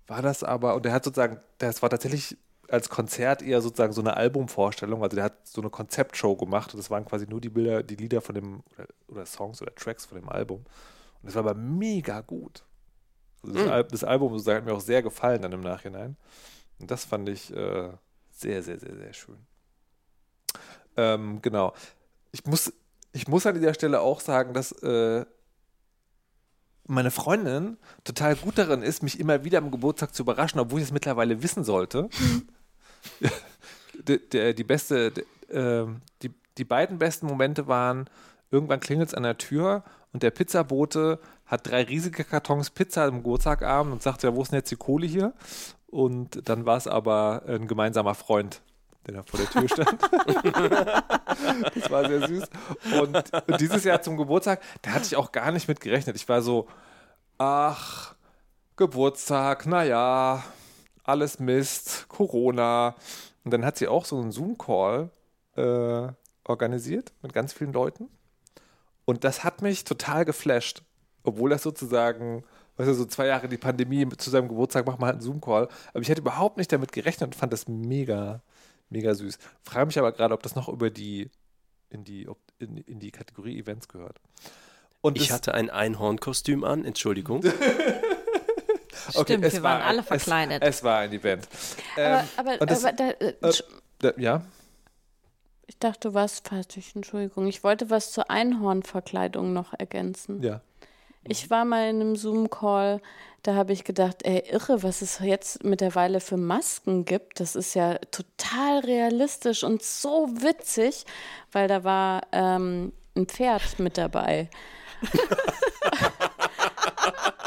[0.08, 2.38] war das aber, und der hat sozusagen, das war tatsächlich
[2.72, 6.78] als Konzert eher sozusagen so eine Albumvorstellung, also der hat so eine Konzeptshow gemacht und
[6.80, 10.06] das waren quasi nur die Bilder, die Lieder von dem, oder, oder Songs oder Tracks
[10.06, 10.60] von dem Album.
[10.60, 12.64] Und das war aber mega gut.
[13.44, 13.72] Also das, Mhm.
[13.72, 16.16] Al das Album sozusagen hat mir auch sehr gefallen dann im Nachhinein.
[16.80, 17.90] Und das fand ich äh,
[18.32, 19.38] sehr, sehr, sehr, sehr schön.
[20.98, 21.74] Ähm, genau.
[22.32, 22.74] Ich muss,
[23.12, 25.26] ich muss an dieser Stelle auch sagen, dass äh,
[26.86, 30.88] meine Freundin total gut darin ist, mich immer wieder am Geburtstag zu überraschen, obwohl ich
[30.88, 32.10] es mittlerweile wissen sollte.
[34.08, 38.10] die, der, die beste, de, ähm, die, die beiden besten Momente waren,
[38.52, 39.84] irgendwann klingelt es an der Tür
[40.14, 44.52] und der Pizzabote hat drei riesige Kartons Pizza am Geburtstagabend und sagt, ja, wo ist
[44.52, 45.34] denn jetzt die Kohle hier?
[45.88, 48.62] Und dann war es aber ein gemeinsamer Freund,
[49.06, 50.02] der da vor der Tür stand.
[51.76, 52.50] das war sehr süß.
[53.02, 56.16] Und, und dieses Jahr zum Geburtstag, da hatte ich auch gar nicht mit gerechnet.
[56.16, 56.68] Ich war so,
[57.38, 58.16] ach,
[58.78, 60.44] Geburtstag, naja,
[61.04, 62.96] alles Mist, Corona.
[63.44, 65.10] Und dann hat sie auch so einen Zoom-Call
[65.56, 66.08] äh,
[66.44, 68.10] organisiert mit ganz vielen Leuten.
[69.06, 70.84] Und das hat mich total geflasht.
[71.24, 72.44] Obwohl das sozusagen,
[72.78, 75.68] weißt du, so zwei Jahre die Pandemie zu seinem Geburtstag macht man halt einen Zoom-Call.
[75.94, 78.42] Aber ich hätte überhaupt nicht damit gerechnet und fand das mega,
[78.90, 79.38] mega süß.
[79.64, 81.30] Frage mich aber gerade, ob das noch über die,
[81.90, 84.20] in die, ob, in, in die Kategorie Events gehört.
[85.02, 87.44] Und Ich hatte ein Einhornkostüm an, Entschuldigung.
[89.10, 90.62] Stimmt, es wir war waren alle verkleidet.
[90.64, 91.48] Es, es war ein Event.
[91.96, 93.54] Aber, Ähm, aber, und das- aber da, äh, äh,
[94.00, 94.42] da, ja,
[95.68, 97.48] ich dachte, du warst fertig, Entschuldigung.
[97.48, 100.42] Ich wollte was zur Einhornverkleidung noch ergänzen.
[100.44, 100.62] ja.
[101.24, 103.00] Ich war mal in einem Zoom-Call,
[103.44, 107.40] da habe ich gedacht, ey, irre, was es jetzt mittlerweile für Masken gibt.
[107.40, 111.06] Das ist ja total realistisch und so witzig,
[111.52, 114.50] weil da war ähm, ein Pferd mit dabei.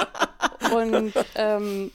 [0.77, 1.91] und, ähm,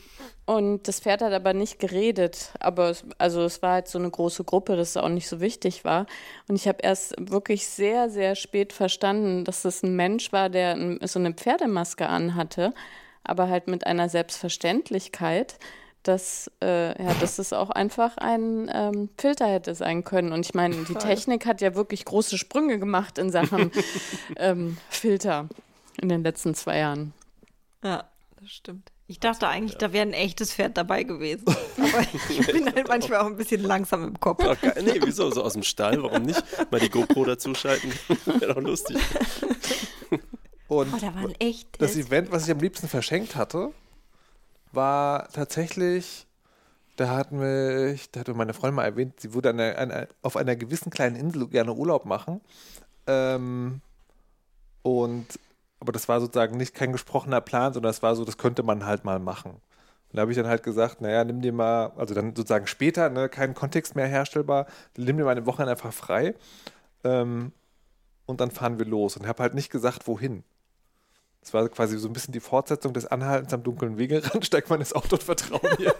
[0.46, 2.52] Und das Pferd hat aber nicht geredet.
[2.60, 5.42] Aber es, also es war halt so eine große Gruppe, dass es auch nicht so
[5.42, 6.08] wichtig war.
[6.48, 10.98] Und ich habe erst wirklich sehr, sehr spät verstanden, dass es ein Mensch war, der
[11.04, 12.74] so eine Pferdemaske anhatte,
[13.24, 15.60] aber halt mit einer Selbstverständlichkeit,
[16.02, 20.32] dass, äh, ja, dass es auch einfach ein ähm, Filter hätte sein können.
[20.32, 23.72] Und ich meine, die Technik hat ja wirklich große Sprünge gemacht in Sachen
[24.36, 25.48] ähm, Filter
[26.02, 27.13] in den letzten zwei Jahren.
[27.84, 28.09] Ja,
[28.39, 28.91] das stimmt.
[29.08, 31.43] Ich dachte eigentlich, da wäre ein echtes Pferd dabei gewesen.
[31.78, 34.43] Aber ich bin halt manchmal auch ein bisschen langsam im Kopf.
[34.45, 35.32] Ach, nee, wieso?
[35.32, 36.43] So aus dem Stall, warum nicht?
[36.71, 37.91] Mal die GoPro dazuschalten.
[38.25, 38.97] Wäre doch lustig.
[40.67, 41.80] Und Oh, da war ein echtes.
[41.80, 43.71] das Event, was ich am liebsten verschenkt hatte,
[44.71, 46.28] war tatsächlich,
[46.95, 50.56] da hat mich, da hatte meine Freundin mal erwähnt, sie würde an einer, auf einer
[50.56, 52.41] gewissen kleinen Insel gerne Urlaub machen.
[53.08, 53.82] Ähm,
[54.84, 55.25] und
[55.80, 58.86] aber das war sozusagen nicht kein gesprochener Plan, sondern das war so, das könnte man
[58.86, 59.52] halt mal machen.
[59.52, 63.10] Und da habe ich dann halt gesagt, naja, nimm dir mal, also dann sozusagen später,
[63.10, 64.65] ne, kein Kontext mehr herstellbar,
[64.98, 66.36] nimm dir mal eine Woche einfach frei
[67.04, 67.52] ähm,
[68.26, 69.18] und dann fahren wir los.
[69.18, 70.44] Und habe halt nicht gesagt, wohin.
[71.42, 74.80] Das war quasi so ein bisschen die Fortsetzung des Anhaltens am dunklen Wegerand, steigt man
[74.80, 75.96] ins Auto und vertraut mir.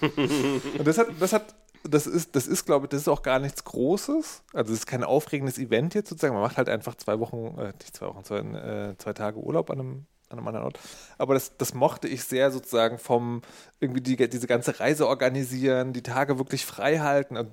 [0.78, 1.54] und das hat, das hat,
[1.88, 4.42] das ist, das ist, glaube ich, das ist auch gar nichts Großes.
[4.52, 6.34] Also es ist kein aufregendes Event jetzt sozusagen.
[6.34, 9.70] Man macht halt einfach zwei Wochen, äh, nicht zwei Wochen, zwei, äh, zwei Tage Urlaub
[9.70, 10.80] an einem, an einem anderen Ort.
[11.18, 13.42] Aber das, das mochte ich sehr sozusagen vom
[13.80, 17.50] irgendwie die, diese ganze Reise organisieren, die Tage wirklich frei halten und,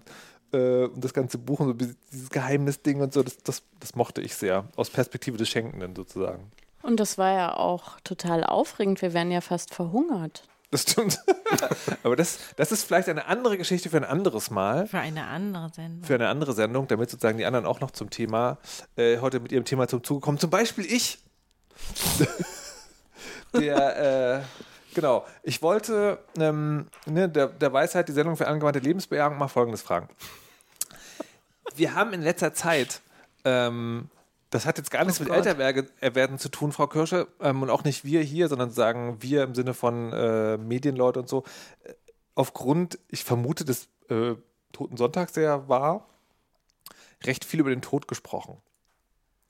[0.53, 4.35] äh, und das ganze Buchen, so dieses Geheimnisding und so, das, das, das mochte ich
[4.35, 4.65] sehr.
[4.77, 6.51] Aus Perspektive des Schenkenden sozusagen.
[6.83, 9.01] Und das war ja auch total aufregend.
[9.01, 10.47] Wir wären ja fast verhungert.
[10.71, 11.19] Das stimmt.
[12.03, 14.87] Aber das, das ist vielleicht eine andere Geschichte für ein anderes Mal.
[14.87, 16.03] Für eine andere Sendung.
[16.05, 18.57] Für eine andere Sendung, damit sozusagen die anderen auch noch zum Thema,
[18.95, 20.39] äh, heute mit ihrem Thema zum Zuge kommen.
[20.39, 21.19] Zum Beispiel ich.
[23.53, 24.41] der, äh,
[24.95, 25.25] genau.
[25.43, 30.07] Ich wollte ähm, ne, der, der Weisheit, die Sendung für angewandte Lebensbejahung, mal Folgendes fragen.
[31.75, 33.01] Wir haben in letzter Zeit
[33.43, 34.09] ähm,
[34.51, 35.33] das hat jetzt gar nichts Oh mit.
[35.33, 39.55] Älterwerden zu tun, Frau Kirsche, ähm, und auch nicht wir hier, sondern sagen wir im
[39.55, 41.43] Sinne von äh, Medienleute und so.
[41.83, 41.93] Äh,
[42.35, 44.35] aufgrund, ich vermute, des äh,
[44.73, 46.07] Toten Sonntags, der war,
[47.23, 48.57] recht viel über den Tod gesprochen.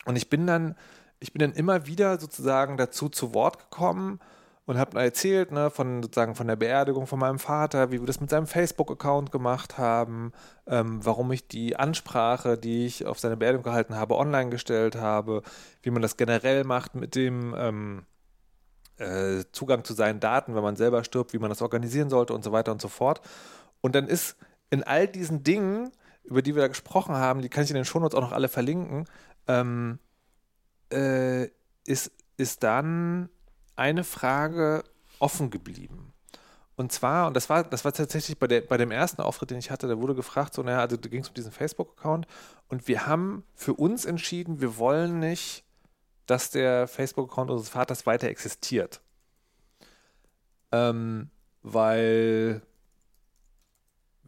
[0.06, 0.78] Und ich bin dann,
[1.20, 4.20] ich bin dann immer wieder sozusagen dazu zu Wort gekommen
[4.66, 8.22] und habe erzählt, ne, von sozusagen von der Beerdigung von meinem Vater, wie wir das
[8.22, 10.32] mit seinem Facebook-Account gemacht haben,
[10.68, 15.42] ähm, warum ich die Ansprache, die ich auf seine Beerdigung gehalten habe, online gestellt habe,
[15.82, 18.06] wie man das generell macht mit dem ähm,
[18.98, 22.44] äh, Zugang zu seinen Daten, wenn man selber stirbt, wie man das organisieren sollte und
[22.44, 23.22] so weiter und so fort.
[23.82, 24.38] Und dann ist
[24.70, 25.92] in all diesen Dingen,
[26.24, 28.48] über die wir da gesprochen haben, die kann ich in den Shownotes auch noch alle
[28.48, 29.06] verlinken,
[29.48, 29.98] ähm,
[30.94, 31.48] äh,
[31.86, 33.30] ist, ist dann
[33.76, 34.84] eine Frage
[35.20, 36.14] offen geblieben.
[36.76, 39.60] Und zwar, und das war, das war tatsächlich bei, der, bei dem ersten Auftritt, den
[39.60, 42.26] ich hatte, da wurde gefragt, so, naja, also da ging es um diesen Facebook-Account
[42.70, 45.64] und wir haben für uns entschieden, wir wollen nicht,
[46.26, 49.02] dass der Facebook-Account unseres Vaters weiter existiert.
[50.72, 51.30] Ähm,
[51.62, 52.62] weil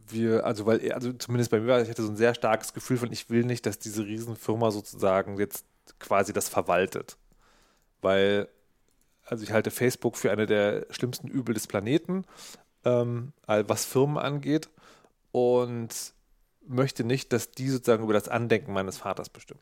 [0.06, 2.98] wir, also weil, also zumindest bei mir, war, ich hatte so ein sehr starkes Gefühl
[2.98, 5.64] von, ich will nicht, dass diese Riesenfirma sozusagen jetzt
[5.98, 7.16] quasi das verwaltet.
[8.02, 8.48] Weil,
[9.24, 12.24] also ich halte Facebook für eine der schlimmsten Übel des Planeten,
[12.84, 14.68] ähm, was Firmen angeht
[15.32, 16.12] und
[16.66, 19.60] möchte nicht, dass die sozusagen über das Andenken meines Vaters bestimmen.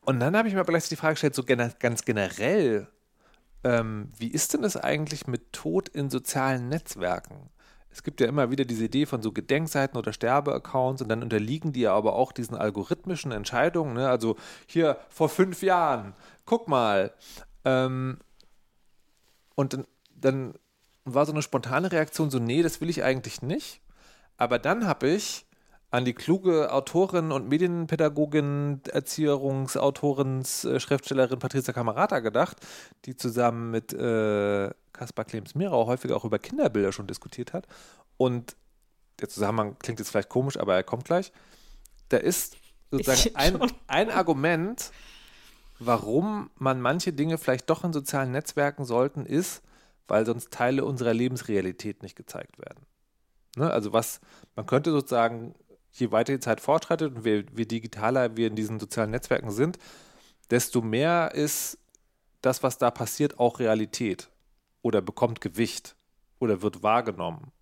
[0.00, 2.88] Und dann habe ich mir aber gleich die Frage gestellt, so ganz generell,
[3.64, 7.50] ähm, wie ist denn es eigentlich mit Tod in sozialen Netzwerken?
[7.90, 11.72] Es gibt ja immer wieder diese Idee von so Gedenkseiten oder Sterbeaccounts und dann unterliegen
[11.72, 13.94] die ja aber auch diesen algorithmischen Entscheidungen.
[13.94, 14.08] Ne?
[14.08, 17.12] Also hier vor fünf Jahren, guck mal.
[17.68, 18.18] Ähm,
[19.54, 20.54] und dann, dann
[21.04, 23.80] war so eine spontane Reaktion so, nee, das will ich eigentlich nicht.
[24.36, 25.46] Aber dann habe ich
[25.90, 32.58] an die kluge Autorin und Medienpädagogin, Erzieherungsautorin, äh, Schriftstellerin Patricia Camerata gedacht,
[33.04, 37.66] die zusammen mit äh, Kaspar Klems-Mirau häufiger auch über Kinderbilder schon diskutiert hat.
[38.16, 38.56] Und
[39.20, 41.32] der Zusammenhang klingt jetzt vielleicht komisch, aber er kommt gleich.
[42.10, 42.56] Da ist
[42.90, 44.92] sozusagen ein, ein Argument,
[45.78, 49.62] warum man manche Dinge vielleicht doch in sozialen Netzwerken sollten, ist,
[50.06, 52.86] weil sonst Teile unserer Lebensrealität nicht gezeigt werden.
[53.56, 53.70] Ne?
[53.70, 54.20] Also was,
[54.56, 55.54] man könnte sozusagen,
[55.92, 59.78] je weiter die Zeit fortschreitet und je digitaler wir in diesen sozialen Netzwerken sind,
[60.50, 61.78] desto mehr ist
[62.40, 64.30] das, was da passiert, auch Realität
[64.82, 65.96] oder bekommt Gewicht
[66.38, 67.52] oder wird wahrgenommen.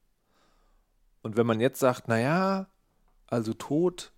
[1.22, 2.68] Und wenn man jetzt sagt, naja,
[3.26, 4.12] also Tod,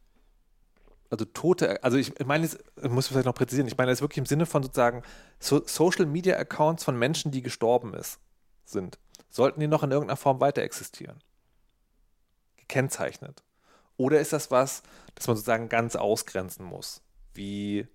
[1.11, 4.27] also Tote, also ich meine, ich muss vielleicht noch präzisieren, ich meine das wirklich im
[4.27, 5.03] Sinne von sozusagen
[5.41, 8.19] so Social Media Accounts von Menschen, die gestorben ist,
[8.65, 8.99] sind,
[9.31, 11.23] sollten die noch in irgendeiner Form weiter existieren?
[12.57, 13.43] Gekennzeichnet.
[13.97, 14.83] Oder ist das was,
[15.15, 17.01] das man sozusagen ganz ausgrenzen muss?
[17.35, 17.89] Wie,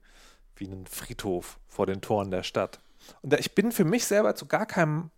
[0.55, 2.79] wie ein Friedhof vor den Toren der Stadt.
[3.21, 5.11] Und ich bin für mich selber zu gar keinem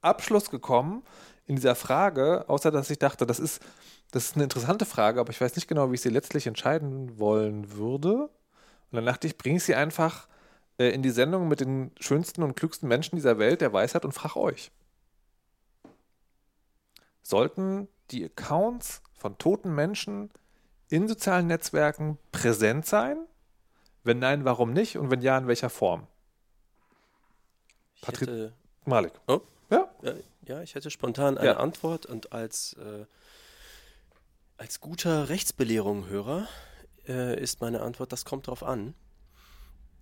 [0.00, 1.02] Abschluss gekommen
[1.46, 3.62] in dieser Frage, außer dass ich dachte, das ist,
[4.10, 7.18] das ist eine interessante Frage, aber ich weiß nicht genau, wie ich sie letztlich entscheiden
[7.18, 8.24] wollen würde.
[8.24, 10.28] Und dann dachte ich, bringe ich sie einfach
[10.78, 14.12] äh, in die Sendung mit den schönsten und klügsten Menschen dieser Welt der Weisheit und
[14.12, 14.70] frage euch.
[17.22, 20.30] Sollten die Accounts von toten Menschen
[20.90, 23.16] in sozialen Netzwerken präsent sein?
[24.04, 24.98] Wenn nein, warum nicht?
[24.98, 26.06] Und wenn ja, in welcher Form?
[28.04, 28.52] Hätte,
[28.84, 29.12] Malik.
[29.28, 29.40] Oh.
[29.70, 29.88] Ja.
[30.02, 30.12] ja,
[30.46, 31.56] ja, ich hätte spontan eine Ja.
[31.58, 33.04] Antwort und als, äh,
[34.56, 36.48] als guter Rechtsbelehrung-Hörer
[37.08, 38.94] äh, ist meine Antwort, das kommt drauf an.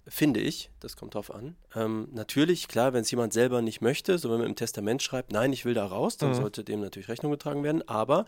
[0.07, 1.57] Finde ich, das kommt drauf an.
[1.75, 5.31] Ähm, natürlich, klar, wenn es jemand selber nicht möchte, so wenn man im Testament schreibt,
[5.31, 6.35] nein, ich will da raus, dann Mhm.
[6.35, 7.87] sollte dem natürlich Rechnung getragen werden.
[7.87, 8.27] Aber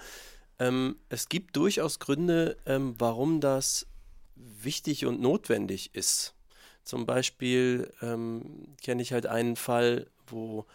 [0.58, 3.86] ähm, es gibt durchaus Gründe, ähm, warum das
[4.36, 6.34] wichtig und notwendig ist.
[6.84, 10.66] Zum Beispiel ähm, kenne ich halt einen Fall, wo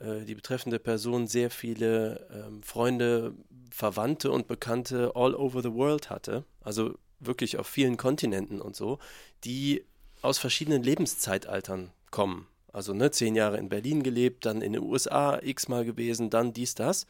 [0.00, 3.34] die betreffende Person sehr viele ähm, Freunde,
[3.70, 8.98] Verwandte und Bekannte all over the world hatte, also wirklich auf vielen Kontinenten und so,
[9.44, 9.84] die
[10.22, 12.46] aus verschiedenen Lebenszeitaltern kommen.
[12.72, 16.74] Also ne, zehn Jahre in Berlin gelebt, dann in den USA x-mal gewesen, dann dies,
[16.74, 17.06] das.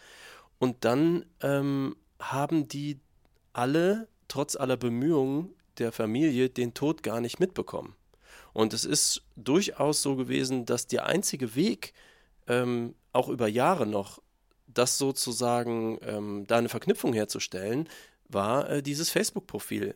[0.58, 3.00] Und dann ähm, haben die
[3.52, 7.94] alle, trotz aller Bemühungen der Familie, den Tod gar nicht mitbekommen.
[8.52, 11.92] Und es ist durchaus so gewesen, dass der einzige Weg,
[12.48, 14.20] ähm, auch über Jahre noch,
[14.66, 17.88] das sozusagen, ähm, da eine Verknüpfung herzustellen,
[18.28, 19.94] war äh, dieses Facebook-Profil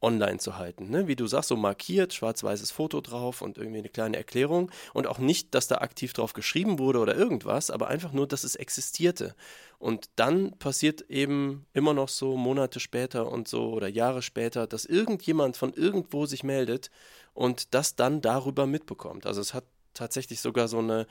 [0.00, 0.90] online zu halten.
[0.90, 1.08] Ne?
[1.08, 4.70] Wie du sagst, so markiert, schwarz-weißes Foto drauf und irgendwie eine kleine Erklärung.
[4.92, 8.44] Und auch nicht, dass da aktiv drauf geschrieben wurde oder irgendwas, aber einfach nur, dass
[8.44, 9.34] es existierte.
[9.78, 14.84] Und dann passiert eben immer noch so Monate später und so oder Jahre später, dass
[14.84, 16.90] irgendjemand von irgendwo sich meldet
[17.34, 19.26] und das dann darüber mitbekommt.
[19.26, 21.06] Also es hat tatsächlich sogar so eine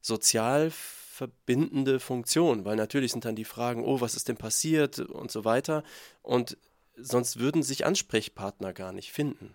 [0.00, 5.30] sozial verbindende Funktion, weil natürlich sind dann die Fragen, oh, was ist denn passiert und
[5.30, 5.82] so weiter.
[6.22, 6.56] Und
[6.96, 9.54] sonst würden sich Ansprechpartner gar nicht finden.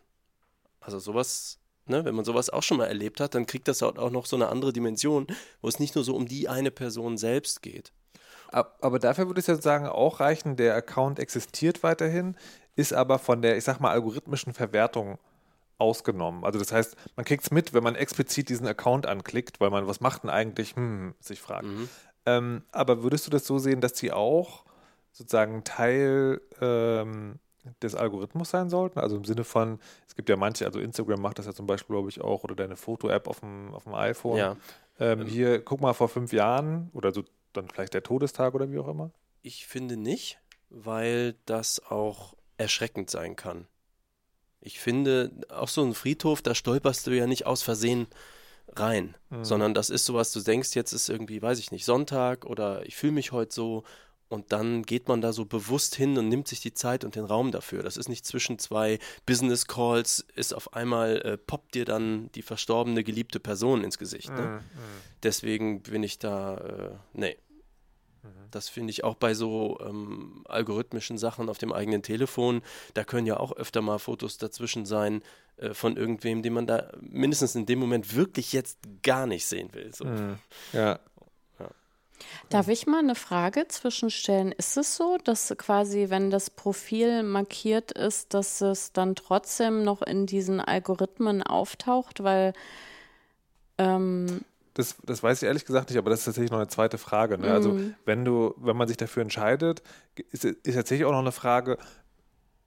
[0.79, 3.97] Also sowas, ne, wenn man sowas auch schon mal erlebt hat, dann kriegt das halt
[3.97, 5.25] auch noch so eine andere Dimension,
[5.61, 7.91] wo es nicht nur so um die eine Person selbst geht.
[8.51, 12.37] Ab- Aber dafür würde ich jetzt sagen, auch reichen, der Account existiert weiterhin,
[12.75, 15.17] ist aber von der, ich sag mal, algorithmischen Verwertung
[15.77, 16.43] ausgenommen.
[16.43, 19.87] Also das heißt, man kriegt es mit, wenn man explizit diesen Account anklickt, weil man,
[19.87, 21.65] was macht denn eigentlich, hm, sich fragt.
[21.65, 21.89] Mhm.
[22.25, 24.65] Ähm, aber würdest du das so sehen, dass die auch
[25.11, 27.39] sozusagen Teil ähm,
[27.81, 28.99] des Algorithmus sein sollten?
[28.99, 31.95] Also im Sinne von, es gibt ja manche, also Instagram macht das ja zum Beispiel,
[31.95, 34.37] glaube ich, auch, oder deine Foto-App auf dem, auf dem iPhone.
[34.37, 34.57] Ja,
[34.99, 38.79] Ähm, hier, guck mal, vor fünf Jahren oder so dann vielleicht der Todestag oder wie
[38.79, 39.11] auch immer.
[39.41, 43.67] ich finde nicht, weil das auch erschreckend sein kann.
[44.65, 48.07] Ich finde, auch so ein Friedhof, da stolperst du ja nicht aus Versehen
[48.75, 52.85] rein, sondern das ist sowas, du denkst, jetzt ist irgendwie, weiß ich nicht, Sonntag oder
[52.85, 53.83] ich fühle mich heute so
[54.27, 57.25] und dann geht man da so bewusst hin und nimmt sich die Zeit und den
[57.25, 57.83] Raum dafür.
[57.83, 58.97] Das ist nicht zwischen zwei
[59.27, 64.31] Business Calls, ist auf einmal, äh, poppt dir dann die verstorbene geliebte Person ins Gesicht.
[64.31, 64.63] Ne?
[65.21, 67.37] Deswegen bin ich da, äh, nee.
[68.51, 72.61] Das finde ich auch bei so ähm, algorithmischen Sachen auf dem eigenen Telefon.
[72.93, 75.21] Da können ja auch öfter mal Fotos dazwischen sein
[75.57, 79.73] äh, von irgendwem, den man da mindestens in dem Moment wirklich jetzt gar nicht sehen
[79.73, 79.93] will.
[79.93, 80.05] So.
[80.73, 80.99] Ja.
[82.49, 84.51] Darf ich mal eine Frage zwischenstellen?
[84.51, 90.01] Ist es so, dass quasi, wenn das Profil markiert ist, dass es dann trotzdem noch
[90.01, 92.23] in diesen Algorithmen auftaucht?
[92.23, 92.53] Weil
[93.77, 94.41] ähm,
[94.75, 97.37] Das, das weiß ich ehrlich gesagt nicht, aber das ist tatsächlich noch eine zweite Frage.
[97.37, 97.51] Ne?
[97.51, 99.81] Also wenn du, wenn man sich dafür entscheidet,
[100.31, 101.77] ist, ist tatsächlich auch noch eine Frage,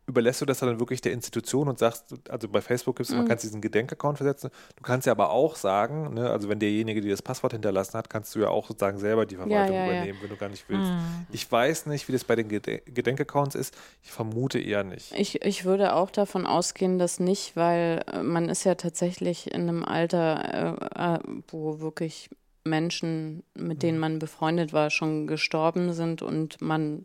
[0.09, 3.29] überlässt du das dann wirklich der Institution und sagst, also bei Facebook gibt es, man
[3.29, 7.11] kann diesen Gedenkaccount versetzen, du kannst ja aber auch sagen, ne, also wenn derjenige, der
[7.11, 9.87] das Passwort hinterlassen hat, kannst du ja auch sozusagen selber die Verwaltung ja, ja.
[9.87, 10.91] übernehmen, wenn du gar nicht willst.
[11.31, 15.13] Ich weiß nicht, wie das bei den Gede Gedenkaccounts ist, ich vermute eher nicht.
[15.15, 19.63] ich, ich würde auch davon ausgehen, dass nicht, weil äh, man ist ja tatsächlich in
[19.63, 21.19] einem Alter, äh, äh,
[21.49, 22.31] wo wirklich
[22.65, 27.05] Menschen, mit denen man befreundet war, schon gestorben sind und man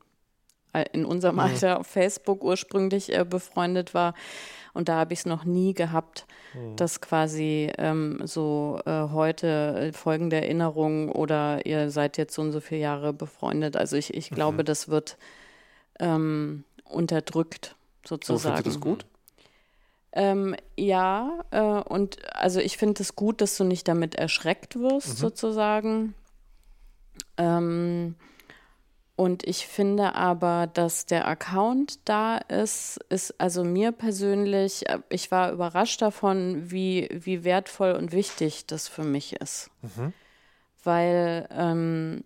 [0.91, 4.13] in unserem Alter auf Facebook ursprünglich äh, befreundet war.
[4.73, 6.25] Und da habe ich es noch nie gehabt,
[6.75, 9.47] dass quasi ähm, so äh, heute
[9.89, 13.77] äh, folgende Erinnerung oder ihr seid jetzt so und so viele Jahre befreundet.
[13.77, 15.17] Also ich, ich glaube, das wird
[15.99, 18.55] ähm, unterdrückt So, sozusagen.
[18.57, 19.05] findest du das gut?
[20.11, 25.17] Ähm, ja, äh, und also ich finde es gut, dass du nicht damit erschreckt wirst,
[25.17, 26.13] sozusagen.
[27.37, 28.15] Ähm,
[29.15, 35.29] und ich finde aber, dass der Account da ist, ist also mir persönlich, äh, ich
[35.29, 39.69] war überrascht davon, wie, wie wertvoll und wichtig das für mich ist.
[39.81, 40.13] Mhm.
[40.83, 42.23] Weil ähm,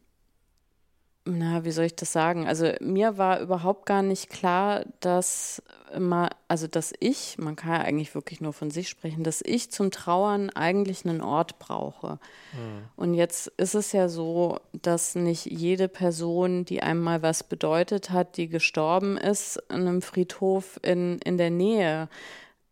[1.28, 2.48] na, wie soll ich das sagen?
[2.48, 5.62] Also mir war überhaupt gar nicht klar, dass
[5.94, 9.70] immer, also dass ich, man kann ja eigentlich wirklich nur von sich sprechen, dass ich
[9.72, 12.20] zum Trauern eigentlich einen Ort brauche.
[12.54, 12.84] Mhm.
[12.96, 18.10] Und jetzt ist es ja so, dass nicht jede Person, die einem mal was bedeutet
[18.10, 22.08] hat, die gestorben ist, in einem Friedhof in, in der Nähe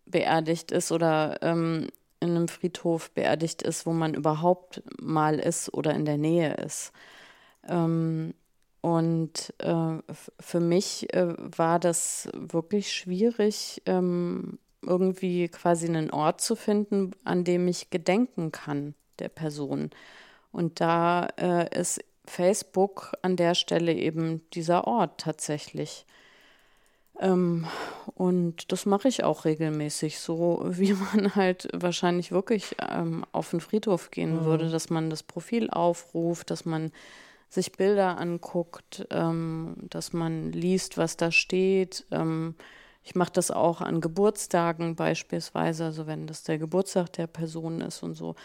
[0.06, 1.88] beerdigt ist oder ähm,
[2.22, 6.94] in einem Friedhof beerdigt ist, wo man überhaupt mal ist oder in der Nähe ist.
[7.68, 8.34] Ähm,
[8.86, 9.98] und äh,
[10.40, 17.44] für mich äh, war das wirklich schwierig, ähm, irgendwie quasi einen Ort zu finden, an
[17.44, 19.90] dem ich gedenken kann der Person.
[20.52, 26.06] Und da äh, ist Facebook an der Stelle eben dieser Ort tatsächlich.
[27.20, 27.66] Ähm,
[28.14, 33.62] und das mache ich auch regelmäßig, so wie man halt wahrscheinlich wirklich ähm, auf den
[33.62, 34.46] Friedhof gehen mhm.
[34.46, 36.92] würde, dass man das Profil aufruft, dass man
[37.50, 42.06] sich Bilder anguckt, ähm, dass man liest, was da steht.
[42.12, 42.56] Ähm,
[43.04, 48.02] ich mache das auch an Geburtstagen beispielsweise, also wenn das der Geburtstag der Person ist
[48.04, 48.36] und so.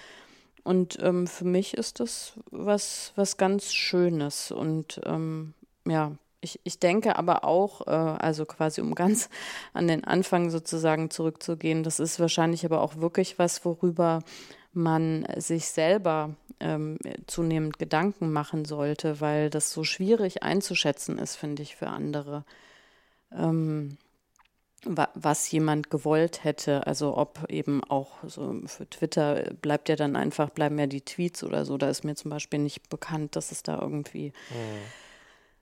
[0.62, 4.52] Und ähm, für mich ist das was, was ganz Schönes.
[4.52, 5.54] Und ähm,
[5.86, 9.28] ja, ich, ich denke aber auch, äh, also quasi um ganz
[9.72, 14.20] an den Anfang sozusagen zurückzugehen, das ist wahrscheinlich aber auch wirklich was, worüber
[14.72, 21.62] man sich selber ähm, zunehmend Gedanken machen sollte, weil das so schwierig einzuschätzen ist, finde
[21.62, 22.44] ich, für andere.
[23.32, 23.96] Ähm,
[24.84, 30.50] was jemand gewollt hätte, also ob eben auch so für Twitter bleibt ja dann einfach,
[30.50, 33.62] bleiben ja die Tweets oder so, da ist mir zum Beispiel nicht bekannt, dass es
[33.62, 34.78] da irgendwie mhm.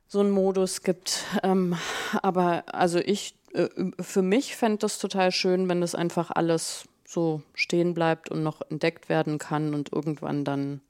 [0.06, 1.24] so einen Modus gibt.
[1.42, 1.76] Ähm,
[2.22, 3.68] aber also ich, äh,
[4.00, 8.60] für mich fände das total schön, wenn das einfach alles so stehen bleibt und noch
[8.70, 10.80] entdeckt werden kann und irgendwann dann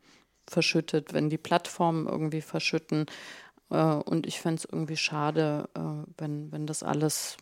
[0.50, 3.06] verschüttet, wenn die Plattformen irgendwie verschütten.
[3.70, 7.36] Äh, und ich fände es irgendwie schade, äh, wenn, wenn das alles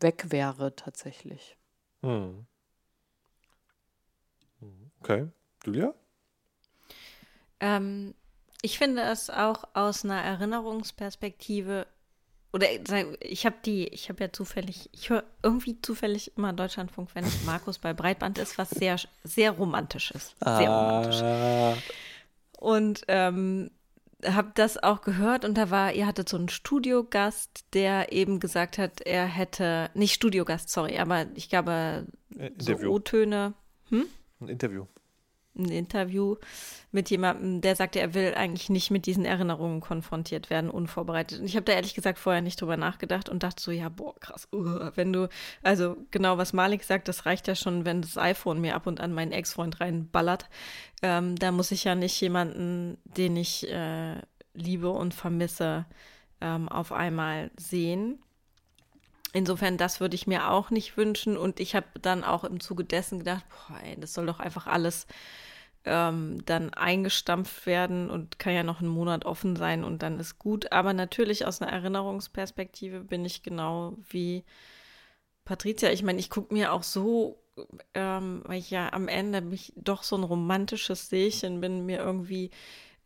[0.00, 1.56] weg wäre tatsächlich.
[2.02, 2.46] Hm.
[5.00, 5.28] Okay.
[5.64, 5.94] Julia?
[7.60, 8.14] Ähm,
[8.62, 11.86] ich finde es auch aus einer Erinnerungsperspektive
[12.54, 12.68] oder
[13.20, 17.80] ich habe die, ich habe ja zufällig, ich höre irgendwie zufällig immer Deutschlandfunk, wenn Markus
[17.80, 20.36] bei Breitband ist, was sehr, sehr romantisch ist.
[20.38, 21.00] Sehr ah.
[21.00, 21.82] romantisch.
[22.64, 23.70] Und ähm,
[24.24, 28.78] habe das auch gehört und da war, ihr hattet so einen Studiogast, der eben gesagt
[28.78, 32.06] hat, er hätte, nicht Studiogast, sorry, aber ich glaube,
[32.58, 33.52] so O-Töne.
[33.90, 34.06] Hm?
[34.40, 34.86] Ein Interview
[35.56, 36.36] ein Interview
[36.92, 41.40] mit jemandem, der sagte, er will eigentlich nicht mit diesen Erinnerungen konfrontiert werden, unvorbereitet.
[41.40, 44.14] Und ich habe da ehrlich gesagt vorher nicht drüber nachgedacht und dachte so, ja, boah,
[44.20, 45.28] krass, uh, wenn du,
[45.62, 49.00] also genau, was Malik sagt, das reicht ja schon, wenn das iPhone mir ab und
[49.00, 50.48] an meinen Ex-Freund reinballert.
[51.02, 54.16] Ähm, da muss ich ja nicht jemanden, den ich äh,
[54.54, 55.86] liebe und vermisse,
[56.40, 58.18] ähm, auf einmal sehen.
[59.32, 61.36] Insofern, das würde ich mir auch nicht wünschen.
[61.36, 64.68] Und ich habe dann auch im Zuge dessen gedacht, boah, ey, das soll doch einfach
[64.68, 65.08] alles
[65.84, 70.38] ähm, dann eingestampft werden und kann ja noch einen Monat offen sein und dann ist
[70.38, 70.72] gut.
[70.72, 74.44] Aber natürlich aus einer Erinnerungsperspektive bin ich genau wie
[75.44, 75.90] Patricia.
[75.90, 77.42] Ich meine, ich gucke mir auch so,
[77.94, 82.50] ähm, weil ich ja am Ende mich doch so ein romantisches Seechen bin, mir irgendwie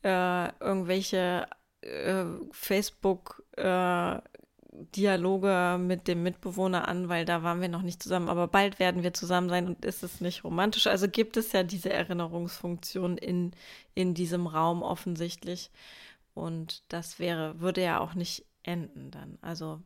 [0.05, 1.49] äh, irgendwelche
[1.81, 4.19] äh, Facebook äh,
[4.95, 9.03] Dialoge mit dem Mitbewohner an, weil da waren wir noch nicht zusammen, aber bald werden
[9.03, 10.87] wir zusammen sein und ist es nicht romantisch.
[10.87, 13.53] Also gibt es ja diese Erinnerungsfunktion in,
[13.95, 15.71] in diesem Raum offensichtlich.
[16.35, 19.39] Und das wäre, würde ja auch nicht enden dann.
[19.41, 19.81] Also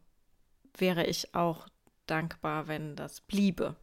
[0.76, 1.66] wäre ich auch
[2.06, 3.76] dankbar, wenn das bliebe.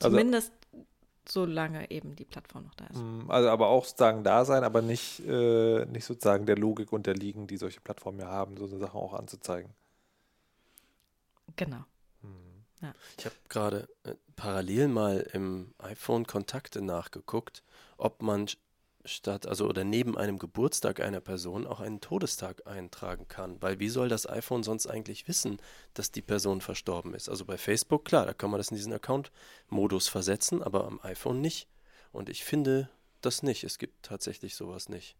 [0.00, 0.86] Also Zumindest also,
[1.28, 3.02] solange eben die Plattform noch da ist.
[3.02, 7.46] Mm, also aber auch sozusagen da sein, aber nicht, äh, nicht sozusagen der Logik unterliegen,
[7.46, 9.72] die solche Plattformen ja haben, so eine Sachen auch anzuzeigen.
[11.56, 11.84] Genau.
[12.22, 12.64] Hm.
[12.82, 12.94] Ja.
[13.16, 17.62] Ich habe gerade äh, parallel mal im iPhone Kontakte nachgeguckt,
[17.96, 18.48] ob man
[19.04, 23.60] statt, also oder neben einem Geburtstag einer Person auch einen Todestag eintragen kann.
[23.62, 25.58] Weil wie soll das iPhone sonst eigentlich wissen,
[25.94, 27.28] dass die Person verstorben ist?
[27.28, 31.40] Also bei Facebook, klar, da kann man das in diesen Account-Modus versetzen, aber am iPhone
[31.40, 31.68] nicht.
[32.12, 32.90] Und ich finde
[33.20, 33.64] das nicht.
[33.64, 35.16] Es gibt tatsächlich sowas nicht.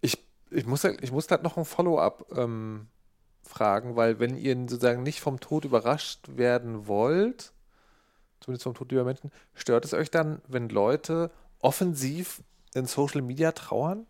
[0.00, 0.18] Ich,
[0.50, 2.88] ich, muss, ich muss halt noch ein Follow-up ähm,
[3.42, 7.52] fragen, weil wenn ihr sozusagen nicht vom Tod überrascht werden wollt,
[8.40, 12.42] zumindest vom Tod lieber Menschen, stört es euch dann, wenn Leute offensiv
[12.74, 14.06] in Social Media trauern?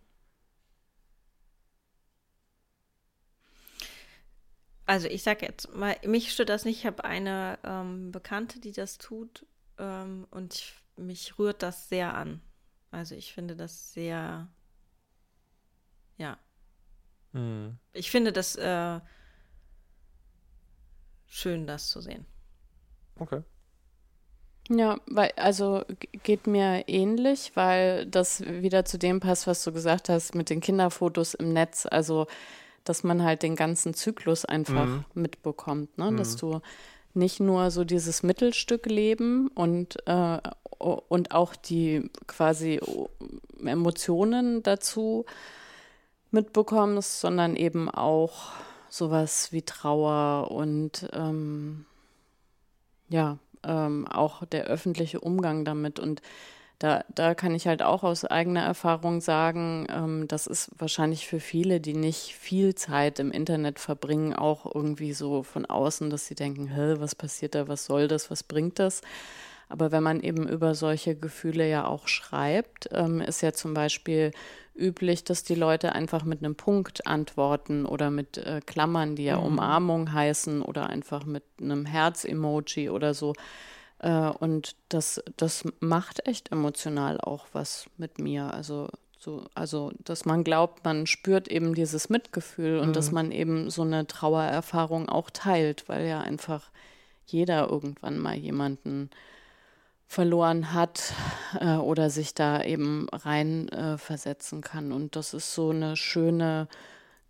[4.87, 6.81] Also ich sage jetzt mal, mich stört das nicht.
[6.81, 9.47] Ich habe eine ähm, Bekannte, die das tut
[9.79, 12.41] ähm, und ich, mich rührt das sehr an.
[12.91, 14.49] Also ich finde das sehr,
[16.19, 16.39] ja.
[17.33, 17.79] Mhm.
[17.93, 19.01] Ich finde das äh,
[21.33, 22.27] schön, das zu sehen.
[23.19, 23.43] Okay.
[24.69, 25.83] Ja, weil, also
[26.23, 30.61] geht mir ähnlich, weil das wieder zu dem passt, was du gesagt hast mit den
[30.61, 31.87] Kinderfotos im Netz.
[31.91, 32.27] Also,
[32.85, 35.05] dass man halt den ganzen Zyklus einfach Mhm.
[35.15, 36.15] mitbekommt, ne?
[36.15, 36.39] Dass Mhm.
[36.41, 36.61] du
[37.15, 40.39] nicht nur so dieses Mittelstück Leben und, äh,
[40.79, 42.81] und auch die quasi
[43.65, 45.25] Emotionen dazu
[46.31, 48.53] mitbekommst, sondern eben auch
[48.93, 51.87] sowas wie Trauer und ähm,
[53.09, 55.99] ja, ähm, auch der öffentliche Umgang damit.
[55.99, 56.21] Und
[56.79, 61.41] da, da kann ich halt auch aus eigener Erfahrung sagen, ähm, das ist wahrscheinlich für
[61.41, 66.35] viele, die nicht viel Zeit im Internet verbringen, auch irgendwie so von außen, dass sie
[66.35, 69.01] denken, hä, was passiert da, was soll das, was bringt das?
[69.71, 74.33] Aber wenn man eben über solche Gefühle ja auch schreibt, ähm, ist ja zum Beispiel
[74.75, 79.37] üblich, dass die Leute einfach mit einem Punkt antworten oder mit äh, Klammern, die ja
[79.37, 83.35] Umarmung heißen oder einfach mit einem Herz-Emoji oder so.
[83.99, 88.53] Äh, und das, das macht echt emotional auch was mit mir.
[88.53, 93.71] Also, so, also, dass man glaubt, man spürt eben dieses Mitgefühl und dass man eben
[93.71, 96.71] so eine Trauererfahrung auch teilt, weil ja einfach
[97.27, 99.11] jeder irgendwann mal jemanden
[100.13, 101.15] verloren hat
[101.59, 104.93] äh, oder sich da eben rein äh, versetzen kann.
[104.93, 106.69] Und das ist so eine schöne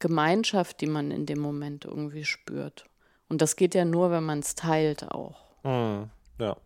[0.00, 2.84] Gemeinschaft, die man in dem Moment irgendwie spürt.
[3.28, 5.36] Und das geht ja nur, wenn man es teilt auch.
[5.62, 6.10] Hm.
[6.40, 6.56] Ja,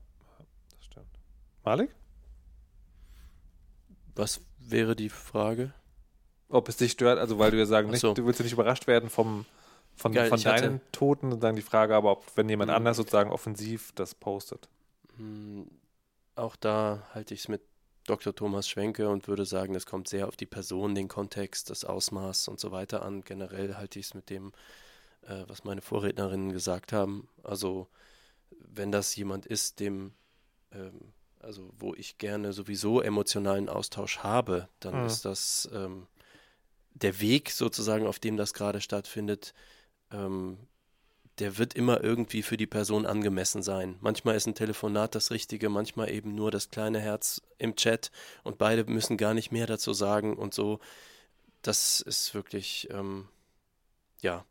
[0.70, 1.06] das stimmt.
[1.64, 1.94] Malik?
[4.14, 5.74] Was wäre die Frage?
[6.48, 8.14] Ob es dich stört, also weil du ja sagen, nicht, so.
[8.14, 9.44] du willst ja nicht überrascht werden vom,
[9.96, 12.76] von, Geil, von ich hatte- deinen Toten dann die Frage aber, ob wenn jemand Mhm.
[12.76, 14.68] anders sozusagen offensiv das postet.
[16.36, 17.62] Auch da halte ich es mit
[18.06, 18.34] Dr.
[18.34, 22.48] Thomas Schwenke und würde sagen, es kommt sehr auf die Person, den Kontext, das Ausmaß
[22.48, 23.22] und so weiter an.
[23.22, 24.52] Generell halte ich es mit dem,
[25.22, 27.28] äh, was meine Vorrednerinnen gesagt haben.
[27.42, 27.88] Also
[28.60, 30.14] wenn das jemand ist, dem,
[30.72, 35.06] ähm, also wo ich gerne sowieso emotionalen Austausch habe, dann Mhm.
[35.06, 36.06] ist das ähm,
[36.94, 39.54] der Weg sozusagen, auf dem das gerade stattfindet,
[40.12, 40.58] ähm,
[41.38, 43.96] der wird immer irgendwie für die Person angemessen sein.
[44.00, 48.10] Manchmal ist ein Telefonat das Richtige, manchmal eben nur das kleine Herz im Chat
[48.42, 50.80] und beide müssen gar nicht mehr dazu sagen und so.
[51.62, 53.28] Das ist wirklich, ähm,
[54.20, 54.44] ja,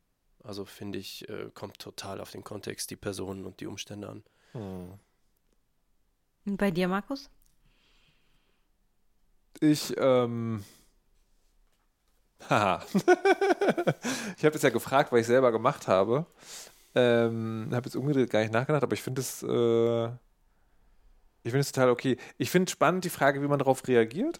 [0.43, 4.23] also finde ich, äh, kommt total auf den Kontext, die Personen und die Umstände an.
[4.51, 4.93] Hm.
[6.45, 7.29] Und bei dir, Markus?
[9.59, 10.63] Ich, ähm.
[12.49, 12.85] Haha.
[14.37, 16.27] ich habe das ja gefragt, weil ich selber gemacht habe.
[16.95, 20.05] Ähm, habe jetzt umgedreht gar nicht nachgedacht, aber ich finde es, äh,
[21.43, 22.17] ich total okay.
[22.37, 24.39] Ich finde spannend die Frage, wie man darauf reagiert,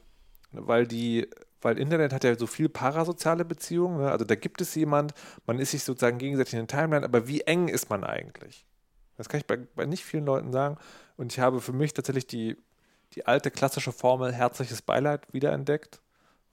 [0.51, 1.29] weil die,
[1.61, 3.97] weil Internet hat ja so viel parasoziale Beziehungen.
[3.97, 4.11] Ne?
[4.11, 5.13] Also da gibt es jemand,
[5.45, 8.65] man ist sich sozusagen gegenseitig in den Timeline, aber wie eng ist man eigentlich?
[9.17, 10.77] Das kann ich bei, bei nicht vielen Leuten sagen.
[11.17, 12.57] Und ich habe für mich tatsächlich die,
[13.13, 16.01] die alte klassische Formel herzliches Beileid wiederentdeckt,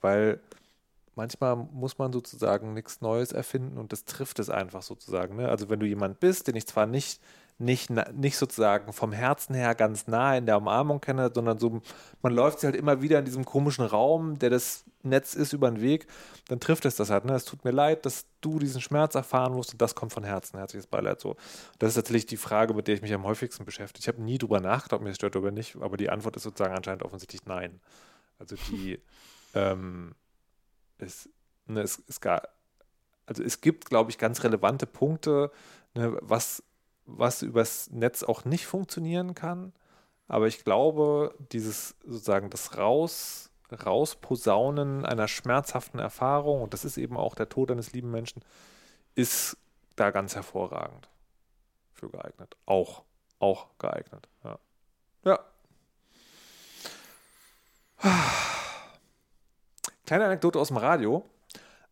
[0.00, 0.40] weil
[1.14, 5.36] manchmal muss man sozusagen nichts Neues erfinden und das trifft es einfach sozusagen.
[5.36, 5.48] Ne?
[5.48, 7.20] Also wenn du jemand bist, den ich zwar nicht,
[7.58, 11.80] nicht, nicht sozusagen vom Herzen her ganz nah in der Umarmung kenne, sondern so,
[12.22, 15.70] man läuft sich halt immer wieder in diesem komischen Raum, der das Netz ist über
[15.70, 16.06] den Weg,
[16.48, 17.24] dann trifft es das halt.
[17.24, 17.34] Ne?
[17.34, 20.58] Es tut mir leid, dass du diesen Schmerz erfahren musst und das kommt von Herzen,
[20.58, 21.20] herzliches Beileid.
[21.20, 21.36] So.
[21.78, 24.02] Das ist tatsächlich die Frage, mit der ich mich am häufigsten beschäftige.
[24.02, 26.44] Ich habe nie drüber nachgedacht, ob mir das stört oder nicht, aber die Antwort ist
[26.44, 27.80] sozusagen anscheinend offensichtlich nein.
[28.38, 29.00] Also die,
[29.54, 30.14] ähm,
[31.03, 31.28] es,
[31.66, 32.48] ne, es, es gar,
[33.26, 35.50] also es gibt, glaube ich, ganz relevante Punkte,
[35.94, 36.62] ne, was,
[37.05, 39.72] was übers Netz auch nicht funktionieren kann.
[40.28, 47.16] Aber ich glaube, dieses sozusagen das Raus, Rausposaunen einer schmerzhaften Erfahrung, und das ist eben
[47.16, 48.42] auch der Tod eines lieben Menschen,
[49.14, 49.57] ist
[49.96, 51.09] da ganz hervorragend
[51.92, 52.57] für geeignet.
[52.66, 53.03] Auch,
[53.38, 54.28] auch geeignet.
[54.44, 54.59] Ja.
[55.24, 55.38] ja.
[60.12, 61.24] Kleine Anekdote aus dem Radio.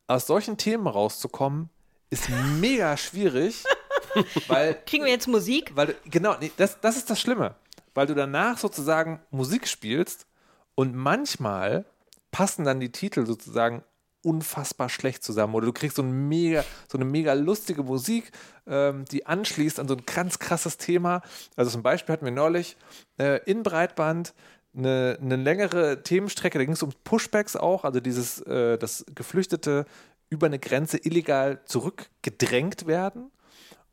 [0.06, 1.70] Aus solchen Themen rauszukommen,
[2.10, 3.64] ist mega schwierig,
[4.46, 5.74] weil Kriegen wir jetzt Musik?
[5.74, 7.54] weil genau, nee, das, das ist das Schlimme.
[7.94, 10.26] Weil du danach sozusagen Musik spielst
[10.74, 11.86] und manchmal
[12.30, 13.84] passen dann die Titel sozusagen
[14.22, 15.54] unfassbar schlecht zusammen.
[15.54, 16.62] Oder du kriegst so, ein mega,
[16.92, 18.32] so eine mega lustige Musik,
[18.66, 21.22] ähm, die anschließt an so ein ganz krasses Thema.
[21.56, 22.76] Also zum Beispiel hatten wir neulich
[23.18, 24.34] äh, in Breitband
[24.76, 29.84] eine, eine längere Themenstrecke, da ging es um Pushbacks auch, also dieses, äh, dass Geflüchtete
[30.28, 33.30] über eine Grenze illegal zurückgedrängt werden.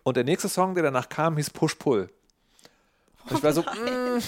[0.04, 2.10] Und der nächste Song, der danach kam, hieß Push Pull.
[3.26, 4.22] Und ich war so, mm,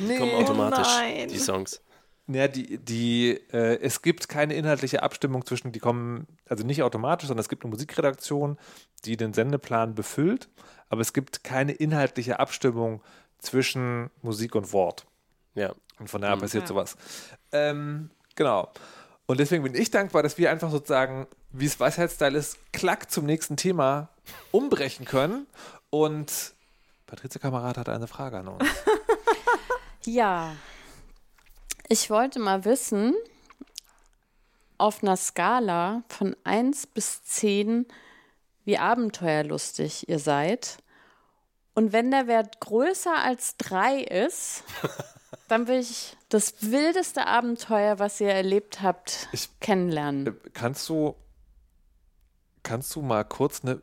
[0.00, 0.18] nee.
[0.18, 1.28] Kommen automatisch nein.
[1.28, 1.80] die Songs.
[2.26, 7.28] Ja, die, die, äh, es gibt keine inhaltliche Abstimmung zwischen, die kommen, also nicht automatisch,
[7.28, 8.58] sondern es gibt eine Musikredaktion,
[9.04, 10.48] die den Sendeplan befüllt,
[10.88, 13.02] aber es gibt keine inhaltliche Abstimmung
[13.38, 15.06] zwischen Musik und Wort.
[15.54, 15.72] Ja.
[15.98, 16.40] Und von daher Mhm.
[16.40, 16.68] passiert Ja.
[16.68, 16.96] sowas.
[17.52, 18.70] Ähm, genau.
[19.26, 23.24] Und deswegen bin ich dankbar, dass wir einfach sozusagen, wie es Weisheitsstyle ist, klack zum
[23.26, 24.08] nächsten Thema
[24.50, 25.46] umbrechen können.
[25.90, 26.54] Und
[27.06, 28.64] Patrizia Kamerad hat eine Frage an uns.
[30.06, 30.54] Ja.
[31.88, 33.14] Ich wollte mal wissen,
[34.76, 37.86] auf einer Skala von 1 bis 10,
[38.66, 40.78] wie abenteuerlustig ihr seid.
[41.74, 44.62] Und wenn der Wert größer als 3 ist,
[45.48, 50.26] dann will ich das wildeste Abenteuer, was ihr erlebt habt, Ich- kennenlernen.
[50.28, 51.16] Äh, kannst du,
[52.62, 53.82] kannst du mal kurz eine,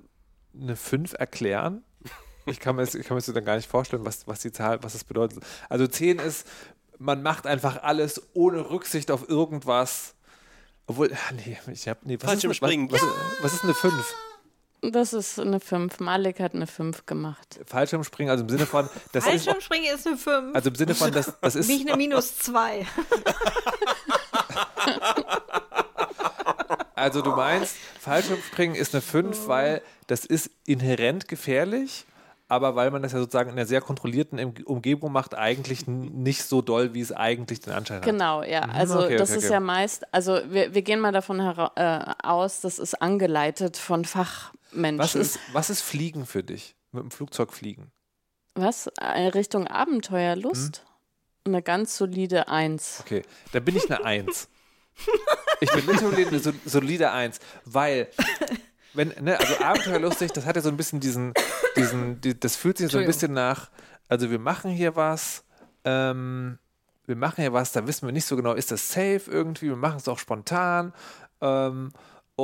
[0.59, 1.83] eine 5 erklären?
[2.47, 4.51] Ich kann mir das, ich kann mir das dann gar nicht vorstellen, was, was die
[4.51, 5.43] Zahl, was das bedeutet.
[5.69, 6.47] Also 10 ist,
[6.97, 10.15] man macht einfach alles ohne Rücksicht auf irgendwas.
[10.87, 12.91] Obwohl, ah, nee, ich hab, nee, was ist, eine-.
[12.91, 13.09] Was, was,
[13.41, 14.15] was ist eine 5?
[14.81, 15.99] Das ist eine 5.
[15.99, 17.59] Malik hat eine 5 gemacht.
[17.67, 20.55] Fallschirmspringen, also im Sinne von, das ist, Fallschirmspringen ist eine 5.
[20.55, 22.87] also im Sinne von, das, das ist, Wie ich eine Minus 2.
[26.95, 32.05] also du meinst, Fallschirmspringen ist eine 5, weil das ist inhärent gefährlich,
[32.47, 36.63] aber weil man das ja sozusagen in einer sehr kontrollierten Umgebung macht, eigentlich nicht so
[36.63, 38.03] doll, wie es eigentlich den Anschein hat.
[38.03, 38.61] Genau, ja.
[38.61, 39.53] Also okay, das okay, ist okay.
[39.53, 44.05] ja meist, also wir, wir gehen mal davon äh, aus, das ist angeleitet von
[44.71, 44.99] Fachmenschen.
[44.99, 46.75] Was ist, was ist Fliegen für dich?
[46.91, 47.91] Mit dem Flugzeug fliegen?
[48.55, 48.87] Was?
[48.99, 50.77] Äh, Richtung Abenteuerlust?
[51.47, 51.53] Hm?
[51.53, 52.99] Eine ganz solide Eins.
[53.01, 54.49] Okay, da bin ich eine Eins.
[55.61, 58.09] Ich bin literally eine so- solide Eins, weil,
[58.93, 61.33] wenn, ne, also abenteuerlustig, das hat ja so ein bisschen diesen,
[61.75, 63.71] diesen, die, das fühlt sich so ein bisschen nach,
[64.09, 65.43] also wir machen hier was,
[65.85, 66.59] ähm,
[67.05, 69.75] wir machen hier was, da wissen wir nicht so genau, ist das safe irgendwie, wir
[69.77, 70.93] machen es auch spontan
[71.39, 71.93] ähm,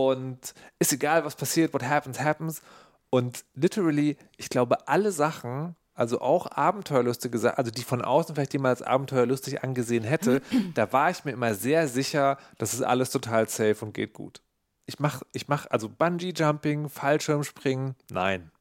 [0.06, 2.62] und ist egal, was passiert, what happens, happens.
[3.10, 8.54] Und literally, ich glaube, alle Sachen, also auch abenteuerlustige Sachen, also die von außen vielleicht
[8.54, 10.42] jemand als abenteuerlustig angesehen hätte,
[10.76, 14.42] da war ich mir immer sehr sicher, das ist alles total safe und geht gut.
[14.86, 18.52] Ich mache, ich mach, also Bungee-Jumping, Fallschirmspringen, nein.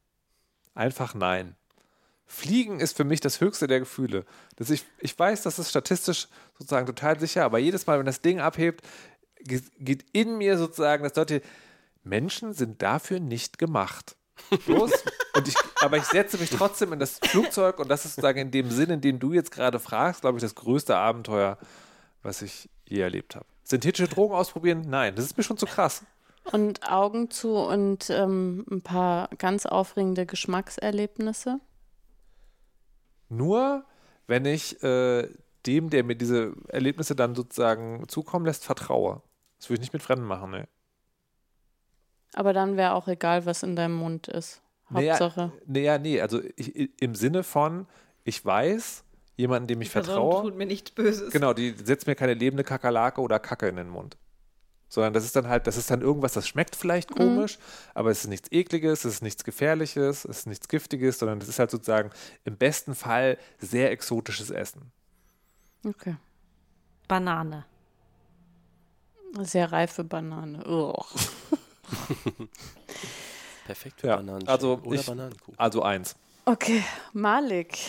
[0.75, 1.57] Einfach nein.
[2.27, 4.25] Fliegen ist für mich das höchste der Gefühle.
[4.57, 6.27] Das ich, ich weiß, das ist statistisch
[6.59, 8.85] sozusagen total sicher, aber jedes Mal, wenn das Ding abhebt,
[9.45, 11.43] geht in mir sozusagen das Leute,
[12.05, 14.17] Menschen sind dafür nicht gemacht.
[14.67, 14.93] Bloß,
[15.35, 18.51] und ich, aber ich setze mich trotzdem in das Flugzeug und das ist sozusagen in
[18.51, 21.59] dem Sinn, in dem du jetzt gerade fragst, glaube ich, das größte Abenteuer,
[22.23, 23.47] was ich je erlebt habe.
[23.65, 24.85] Synthetische Drogen ausprobieren?
[24.87, 26.05] Nein, das ist mir schon zu krass.
[26.53, 31.59] Und Augen zu und ähm, ein paar ganz aufregende Geschmackserlebnisse.
[33.29, 33.85] Nur,
[34.29, 35.29] wenn ich äh,
[35.67, 39.23] dem, der mir diese Erlebnisse dann sozusagen zukommen lässt, vertraue.
[39.59, 40.69] Das würde ich nicht mit Fremden machen, ne?
[42.35, 44.63] Aber dann wäre auch egal, was in deinem Mund ist.
[44.93, 45.53] Hauptsache.
[45.67, 47.87] Naja, nee, also ich, im Sinne von,
[48.25, 49.05] ich weiß,
[49.37, 51.33] jemanden, dem ich Person vertraue, tut mir nichts Böses.
[51.33, 54.17] genau, die setzt mir keine lebende Kakerlake oder Kacke in den Mund.
[54.89, 57.59] Sondern das ist dann halt, das ist dann irgendwas, das schmeckt vielleicht komisch,
[57.93, 61.49] aber es ist nichts Ekliges, es ist nichts Gefährliches, es ist nichts Giftiges, sondern es
[61.49, 62.11] ist halt sozusagen
[62.45, 64.93] im besten Fall sehr exotisches Essen.
[65.87, 66.17] Okay.
[67.09, 67.65] Banane.
[69.41, 70.65] Sehr reife Banane.
[70.67, 71.07] Ugh.
[73.67, 74.49] Perfekt für Ja, Bananen.
[74.49, 75.59] also oder ich- Bananenkuchen.
[75.59, 76.17] Also eins.
[76.45, 76.83] Okay,
[77.13, 77.77] Malik.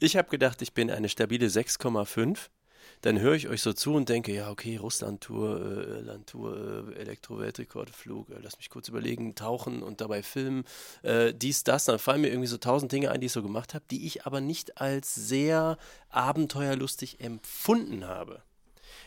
[0.00, 2.48] Ich habe gedacht, ich bin eine stabile 6,5.
[3.02, 8.30] Dann höre ich euch so zu und denke, ja, okay, Russland-Tour, äh, Irland-Tour, äh, Elektro-Weltrekordflug,
[8.30, 10.64] äh, lass mich kurz überlegen, tauchen und dabei filmen,
[11.02, 11.84] äh, dies, das.
[11.84, 14.26] Dann fallen mir irgendwie so tausend Dinge ein, die ich so gemacht habe, die ich
[14.26, 15.78] aber nicht als sehr
[16.08, 18.42] abenteuerlustig empfunden habe.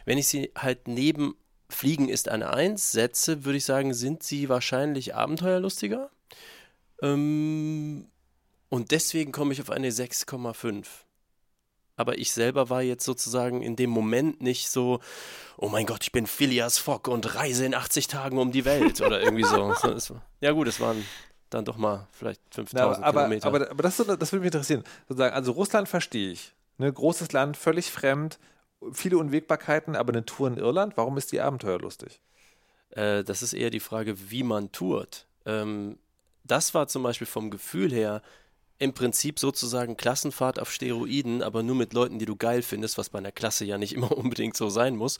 [0.05, 1.35] Wenn ich sie halt neben
[1.69, 6.09] Fliegen ist eine Eins setze, würde ich sagen, sind sie wahrscheinlich abenteuerlustiger.
[7.01, 8.07] Ähm,
[8.69, 10.85] und deswegen komme ich auf eine 6,5.
[11.99, 15.01] Aber ich selber war jetzt sozusagen in dem Moment nicht so,
[15.57, 19.01] oh mein Gott, ich bin Phileas Fogg und reise in 80 Tagen um die Welt
[19.01, 19.73] oder irgendwie so.
[20.39, 21.05] Ja gut, es waren
[21.49, 23.47] dann doch mal vielleicht 5000 Na, aber, Kilometer.
[23.47, 24.85] aber, aber das, das würde mich interessieren.
[25.09, 26.53] Sozusagen, also Russland verstehe ich.
[26.77, 28.39] Ne, großes Land, völlig fremd,
[28.93, 32.21] viele Unwägbarkeiten, aber eine Tour in Irland, warum ist die abenteuerlustig?
[32.91, 35.27] Äh, das ist eher die Frage, wie man tourt.
[35.45, 35.99] Ähm,
[36.45, 38.21] das war zum Beispiel vom Gefühl her
[38.79, 43.09] im Prinzip sozusagen Klassenfahrt auf Steroiden, aber nur mit Leuten, die du geil findest, was
[43.09, 45.19] bei einer Klasse ja nicht immer unbedingt so sein muss.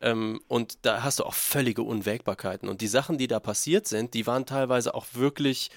[0.00, 2.68] Ähm, und da hast du auch völlige Unwägbarkeiten.
[2.68, 5.70] Und die Sachen, die da passiert sind, die waren teilweise auch wirklich,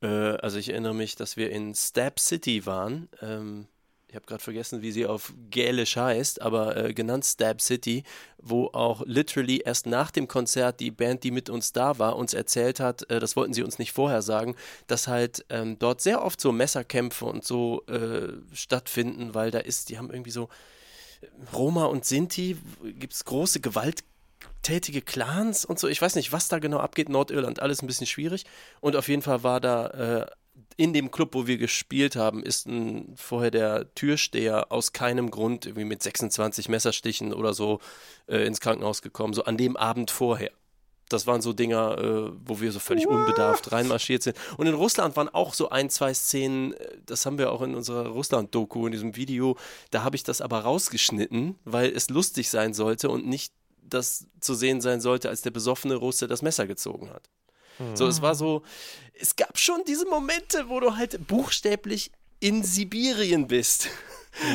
[0.00, 3.08] äh, also ich erinnere mich, dass wir in Stab City waren.
[3.20, 3.66] Ähm,
[4.12, 8.02] ich habe gerade vergessen, wie sie auf Gälisch heißt, aber äh, genannt Stab City,
[8.36, 12.34] wo auch literally erst nach dem Konzert die Band, die mit uns da war, uns
[12.34, 14.54] erzählt hat, äh, das wollten sie uns nicht vorher sagen,
[14.86, 19.88] dass halt ähm, dort sehr oft so Messerkämpfe und so äh, stattfinden, weil da ist,
[19.88, 20.50] die haben irgendwie so
[21.22, 25.88] äh, Roma und Sinti, gibt es große gewalttätige Clans und so.
[25.88, 27.08] Ich weiß nicht, was da genau abgeht.
[27.08, 28.44] Nordirland, alles ein bisschen schwierig.
[28.82, 30.26] Und auf jeden Fall war da äh,
[30.76, 35.66] in dem Club, wo wir gespielt haben, ist ein, vorher der Türsteher aus keinem Grund
[35.66, 37.80] irgendwie mit 26 Messerstichen oder so
[38.26, 40.50] äh, ins Krankenhaus gekommen, so an dem Abend vorher.
[41.08, 43.14] Das waren so Dinger, äh, wo wir so völlig What?
[43.14, 44.36] unbedarft reinmarschiert sind.
[44.56, 47.74] Und in Russland waren auch so ein, zwei Szenen, äh, das haben wir auch in
[47.74, 49.56] unserer Russland-Doku, in diesem Video.
[49.90, 53.52] Da habe ich das aber rausgeschnitten, weil es lustig sein sollte und nicht
[53.82, 57.28] das zu sehen sein sollte, als der besoffene Russe das Messer gezogen hat.
[57.94, 58.62] So, es war so,
[59.18, 62.10] es gab schon diese Momente, wo du halt buchstäblich
[62.40, 63.88] in Sibirien bist.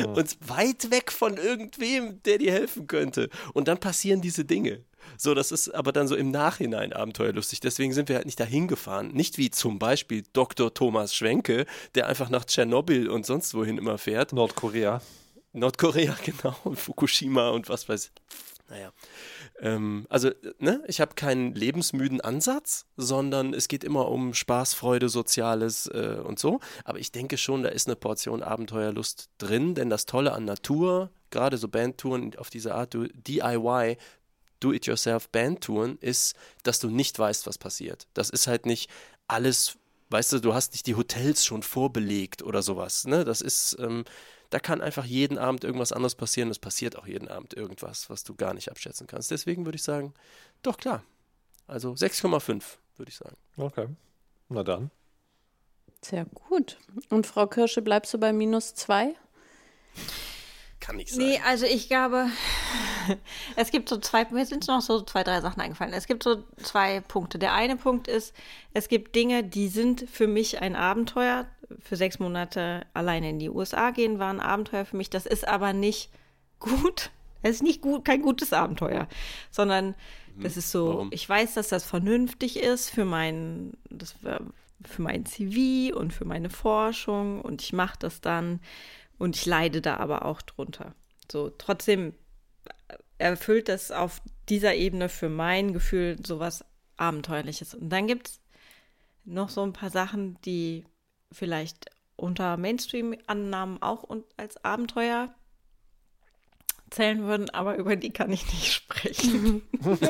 [0.00, 0.06] Ja.
[0.06, 3.30] Und weit weg von irgendwem, der dir helfen könnte.
[3.54, 4.84] Und dann passieren diese Dinge.
[5.16, 7.60] So, das ist aber dann so im Nachhinein abenteuerlustig.
[7.60, 9.08] Deswegen sind wir halt nicht dahin gefahren.
[9.08, 10.74] Nicht wie zum Beispiel Dr.
[10.74, 11.64] Thomas Schwenke,
[11.94, 14.32] der einfach nach Tschernobyl und sonst wohin immer fährt.
[14.32, 15.00] Nordkorea.
[15.52, 16.56] Nordkorea, genau.
[16.64, 18.12] Und Fukushima und was weiß ich.
[18.68, 18.92] Naja.
[19.60, 25.08] Ähm, also, ne, ich habe keinen lebensmüden Ansatz, sondern es geht immer um Spaß, Freude,
[25.08, 26.60] Soziales äh, und so.
[26.84, 31.10] Aber ich denke schon, da ist eine Portion Abenteuerlust drin, denn das Tolle an Natur,
[31.30, 33.96] gerade so Bandtouren auf diese Art DIY,
[34.60, 38.08] Do-it-yourself Bandtouren, ist, dass du nicht weißt, was passiert.
[38.14, 38.90] Das ist halt nicht
[39.26, 39.76] alles,
[40.10, 43.06] weißt du, du hast nicht die Hotels schon vorbelegt oder sowas.
[43.06, 43.24] Ne?
[43.24, 44.04] Das ist, ähm,
[44.50, 46.50] da kann einfach jeden Abend irgendwas anderes passieren.
[46.50, 49.30] Es passiert auch jeden Abend irgendwas, was du gar nicht abschätzen kannst.
[49.30, 50.14] Deswegen würde ich sagen,
[50.62, 51.02] doch klar.
[51.66, 52.62] Also 6,5
[52.96, 53.36] würde ich sagen.
[53.56, 53.88] Okay.
[54.48, 54.90] Na dann.
[56.02, 56.78] Sehr gut.
[57.10, 59.14] Und Frau Kirsche, bleibst du bei minus zwei?
[60.80, 61.26] Kann nicht sein.
[61.26, 62.28] Nee, also ich glaube,
[63.56, 65.92] es gibt so zwei, mir sind noch so zwei, drei Sachen eingefallen.
[65.92, 67.38] Es gibt so zwei Punkte.
[67.38, 68.34] Der eine Punkt ist,
[68.72, 71.46] es gibt Dinge, die sind für mich ein Abenteuer.
[71.80, 75.10] Für sechs Monate alleine in die USA gehen war ein Abenteuer für mich.
[75.10, 76.10] Das ist aber nicht
[76.58, 77.10] gut.
[77.42, 79.06] Es ist nicht gut, kein gutes Abenteuer,
[79.50, 79.94] sondern
[80.34, 80.42] mhm.
[80.42, 81.10] das ist so, Warum?
[81.12, 84.16] ich weiß, dass das vernünftig ist für mein, das,
[84.84, 88.60] für mein CV und für meine Forschung und ich mache das dann
[89.18, 90.94] und ich leide da aber auch drunter.
[91.30, 92.14] So, trotzdem
[93.18, 96.64] erfüllt das auf dieser Ebene für mein Gefühl sowas
[96.96, 97.74] Abenteuerliches.
[97.74, 98.40] Und dann gibt es
[99.24, 100.84] noch so ein paar Sachen, die
[101.32, 104.04] vielleicht unter Mainstream-Annahmen auch
[104.36, 105.34] als Abenteuer
[106.90, 109.62] zählen würden, aber über die kann ich nicht sprechen.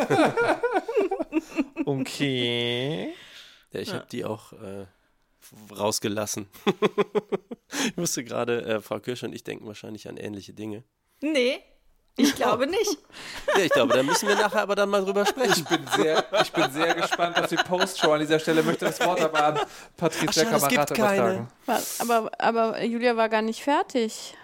[1.85, 3.13] okay.
[3.73, 3.95] Ja, ich ja.
[3.95, 4.87] habe die auch äh,
[5.77, 6.47] rausgelassen.
[7.87, 10.85] ich musste gerade, äh, Frau Kirsch und ich denken wahrscheinlich an ähnliche Dinge.
[11.21, 11.61] Nee,
[12.19, 12.99] ich glaube nicht.
[13.57, 15.55] Ja, ich glaube, da müssen wir nachher aber dann mal drüber sprechen.
[15.57, 18.63] Ich bin sehr, ich bin sehr gespannt auf die Postshow an dieser Stelle.
[18.63, 19.59] Möchte das Wort aber an
[19.97, 21.49] Patricia Kamerata übertragen.
[21.99, 24.37] Aber, aber Julia war gar nicht fertig.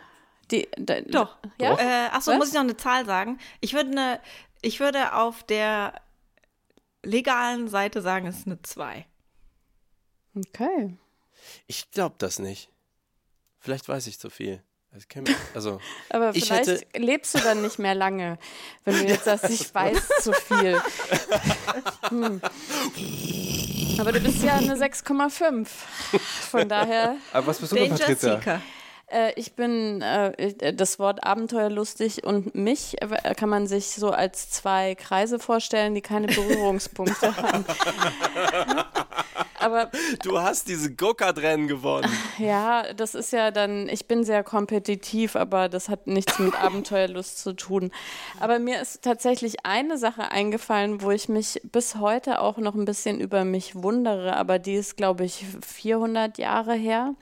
[0.51, 1.37] Die, da, Doch.
[1.61, 1.79] Ja?
[1.79, 3.39] Äh, achso, muss ich noch eine Zahl sagen?
[3.61, 4.21] Ich würde, eine,
[4.63, 6.01] ich würde auf der
[7.03, 9.07] legalen Seite sagen, es ist eine 2.
[10.35, 10.97] Okay.
[11.67, 12.71] Ich glaube das nicht.
[13.61, 14.63] Vielleicht weiß ich zu viel.
[15.55, 15.81] Also,
[16.11, 16.99] aber vielleicht hätte...
[16.99, 18.39] lebst du dann nicht mehr lange,
[18.85, 20.81] wenn du jetzt sagst, ich weiß zu viel.
[22.09, 22.41] Hm.
[23.99, 25.67] Aber du bist ja eine 6,5.
[26.51, 27.17] Von daher.
[27.33, 28.37] Aber was bist du denn, Patricia?
[28.37, 28.61] Seeker.
[29.15, 34.51] Äh, ich bin äh, das Wort abenteuerlustig und mich äh, kann man sich so als
[34.51, 37.65] zwei Kreise vorstellen, die keine Berührungspunkte haben.
[39.61, 39.91] aber
[40.23, 42.11] du hast diese Go-Kart-Rennen gewonnen.
[42.39, 47.39] Ja, das ist ja dann, ich bin sehr kompetitiv, aber das hat nichts mit Abenteuerlust
[47.39, 47.93] zu tun.
[48.41, 52.85] Aber mir ist tatsächlich eine Sache eingefallen, wo ich mich bis heute auch noch ein
[52.85, 57.15] bisschen über mich wundere, aber die ist, glaube ich, 400 Jahre her.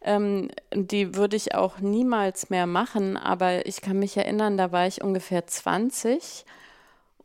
[0.00, 4.86] Ähm, die würde ich auch niemals mehr machen, aber ich kann mich erinnern, da war
[4.86, 6.44] ich ungefähr 20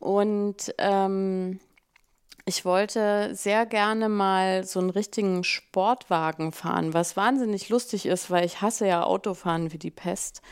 [0.00, 1.60] und ähm,
[2.46, 8.44] ich wollte sehr gerne mal so einen richtigen Sportwagen fahren, was wahnsinnig lustig ist, weil
[8.44, 10.42] ich hasse ja Autofahren wie die Pest.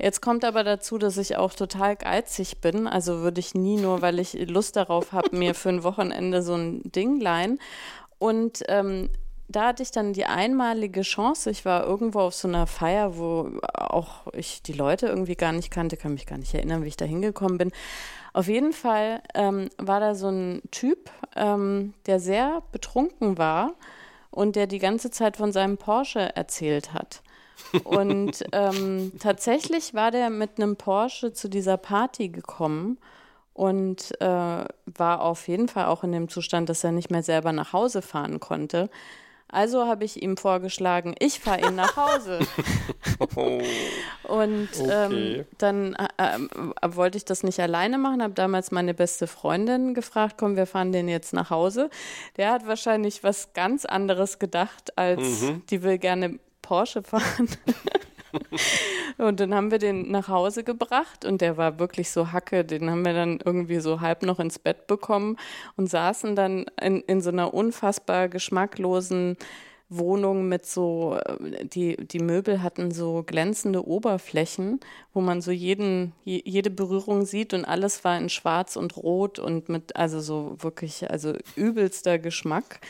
[0.00, 2.88] Jetzt kommt aber dazu, dass ich auch total geizig bin.
[2.88, 6.54] Also würde ich nie nur, weil ich Lust darauf habe, mir für ein Wochenende so
[6.54, 7.60] ein Ding leihen.
[8.18, 9.08] Und ähm,
[9.50, 11.50] da hatte ich dann die einmalige Chance.
[11.50, 15.70] Ich war irgendwo auf so einer Feier, wo auch ich die Leute irgendwie gar nicht
[15.70, 17.72] kannte, kann mich gar nicht erinnern, wie ich da hingekommen bin.
[18.32, 23.72] Auf jeden Fall ähm, war da so ein Typ, ähm, der sehr betrunken war
[24.30, 27.22] und der die ganze Zeit von seinem Porsche erzählt hat.
[27.82, 32.98] Und ähm, tatsächlich war der mit einem Porsche zu dieser Party gekommen
[33.52, 37.52] und äh, war auf jeden Fall auch in dem Zustand, dass er nicht mehr selber
[37.52, 38.88] nach Hause fahren konnte.
[39.52, 42.40] Also habe ich ihm vorgeschlagen, ich fahre ihn nach Hause.
[43.18, 43.60] Oh,
[44.24, 49.26] Und ähm, dann äh, äh, wollte ich das nicht alleine machen, habe damals meine beste
[49.26, 51.90] Freundin gefragt, komm, wir fahren den jetzt nach Hause.
[52.36, 57.48] Der hat wahrscheinlich was ganz anderes gedacht, als die will gerne Porsche fahren.
[59.18, 62.64] Und dann haben wir den nach Hause gebracht und der war wirklich so Hacke.
[62.64, 65.36] Den haben wir dann irgendwie so halb noch ins Bett bekommen
[65.76, 69.36] und saßen dann in, in so einer unfassbar geschmacklosen
[69.90, 74.80] Wohnung mit so, äh, die, die Möbel hatten so glänzende Oberflächen,
[75.12, 79.38] wo man so jeden, je, jede Berührung sieht und alles war in schwarz und rot
[79.38, 82.80] und mit, also so wirklich, also übelster Geschmack.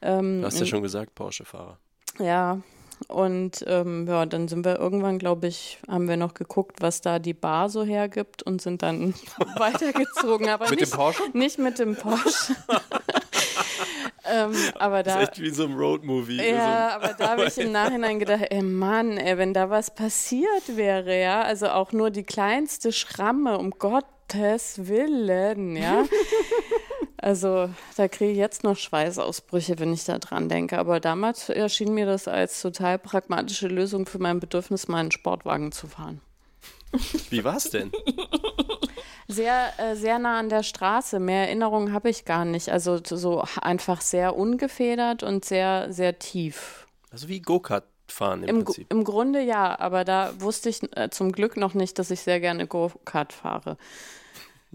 [0.00, 1.78] Ähm, Du hast ja schon gesagt, Porsche-Fahrer.
[2.18, 2.60] ja,
[3.06, 7.18] und ähm, ja, dann sind wir irgendwann, glaube ich, haben wir noch geguckt, was da
[7.18, 9.14] die Bar so hergibt und sind dann
[9.56, 10.48] weitergezogen.
[10.48, 11.22] Aber Mit nicht, dem Porsche?
[11.32, 12.56] Nicht mit dem Porsche.
[14.30, 15.20] ähm, aber Das da.
[15.20, 16.42] ist echt wie so ein Roadmovie.
[16.42, 20.76] Ja, aber da habe ich im Nachhinein gedacht, ey Mann, ey, wenn da was passiert
[20.76, 26.04] wäre, ja, also auch nur die kleinste Schramme, um Gottes Willen, ja.
[27.20, 30.78] Also da kriege ich jetzt noch Schweißausbrüche, wenn ich da dran denke.
[30.78, 35.88] Aber damals erschien mir das als total pragmatische Lösung für mein Bedürfnis, meinen Sportwagen zu
[35.88, 36.20] fahren.
[37.30, 37.92] Wie war's denn?
[39.30, 41.20] Sehr, äh, sehr nah an der Straße.
[41.20, 42.70] Mehr Erinnerungen habe ich gar nicht.
[42.70, 46.86] Also so einfach sehr ungefedert und sehr, sehr tief.
[47.10, 48.90] Also wie Go-Kart fahren im, Im, Prinzip.
[48.90, 52.40] Im Grunde ja, aber da wusste ich äh, zum Glück noch nicht, dass ich sehr
[52.40, 53.76] gerne Go-Kart fahre.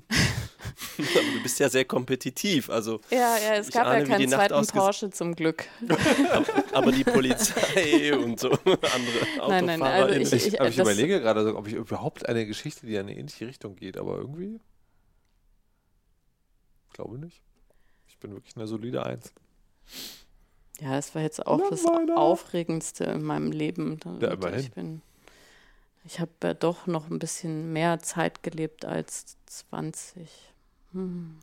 [0.98, 2.70] Aber du bist ja sehr kompetitiv.
[2.70, 5.66] Also, Ja, ja, es Ich gab ahne, ja keinen zweiten Porsche zum Glück.
[6.74, 8.88] aber die Polizei und so andere
[9.50, 12.86] Nein, nein, also ich- Ich, aber ich das- überlege gerade, ob ich überhaupt eine Geschichte,
[12.86, 14.60] die in eine ähnliche Richtung geht, aber irgendwie.
[16.94, 17.41] Glaube nicht.
[18.08, 19.34] Ich bin wirklich eine solide Eins.
[20.80, 22.18] Ja, es war jetzt auch Na, das meiner.
[22.18, 24.00] Aufregendste in meinem Leben.
[24.06, 24.60] Ja, Und immerhin.
[24.60, 25.02] Ich bin,
[26.06, 30.30] ich habe ja doch noch ein bisschen mehr Zeit gelebt als 20.
[30.91, 31.39] Hm.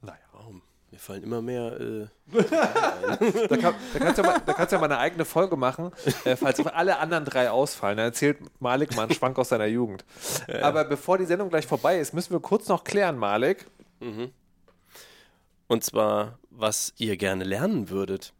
[0.00, 0.18] Naja.
[0.32, 0.62] Warum?
[0.90, 1.80] Mir fallen immer mehr.
[1.80, 2.06] Äh,
[3.48, 5.56] Da, kann, da, kannst du ja mal, da kannst du ja mal eine eigene Folge
[5.56, 5.90] machen,
[6.24, 7.96] äh, falls auch alle anderen drei ausfallen.
[7.98, 10.04] Dann erzählt Malik mal einen Schwank aus seiner Jugend.
[10.62, 13.66] Aber bevor die Sendung gleich vorbei ist, müssen wir kurz noch klären, Malik.
[15.66, 18.32] und zwar, was ihr gerne lernen würdet.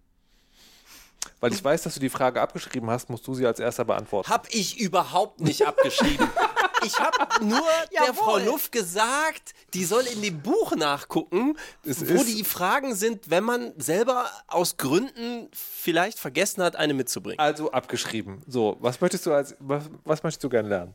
[1.42, 4.30] Weil ich weiß, dass du die Frage abgeschrieben hast, musst du sie als erster beantworten.
[4.30, 6.30] Hab ich überhaupt nicht abgeschrieben.
[6.84, 7.62] Ich habe nur
[7.92, 13.30] der Frau Luff gesagt, die soll in dem Buch nachgucken, Es wo die Fragen sind,
[13.30, 17.38] wenn man selber aus Gründen vielleicht vergessen hat, eine mitzubringen.
[17.38, 18.42] Also abgeschrieben.
[18.48, 20.94] So, was möchtest du als was, was möchtest du gerne lernen?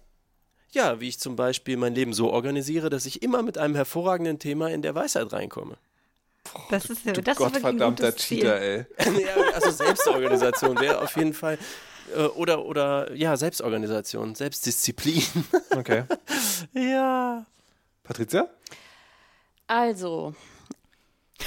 [0.71, 4.39] Ja, wie ich zum Beispiel mein Leben so organisiere, dass ich immer mit einem hervorragenden
[4.39, 5.77] Thema in der Weisheit reinkomme.
[6.69, 8.39] Das ist, ja- das ist wirklich ein Gottverdammter Ziel.
[8.39, 8.85] Cheater, ey.
[9.21, 11.57] ja, also Selbstorganisation wäre auf jeden Fall.
[12.15, 15.23] äh, Oder, oder ja, Selbstorganisation, Selbstdisziplin.
[15.75, 16.03] Okay.
[16.73, 17.45] ja.
[18.03, 18.47] Patricia?
[19.67, 20.33] Also,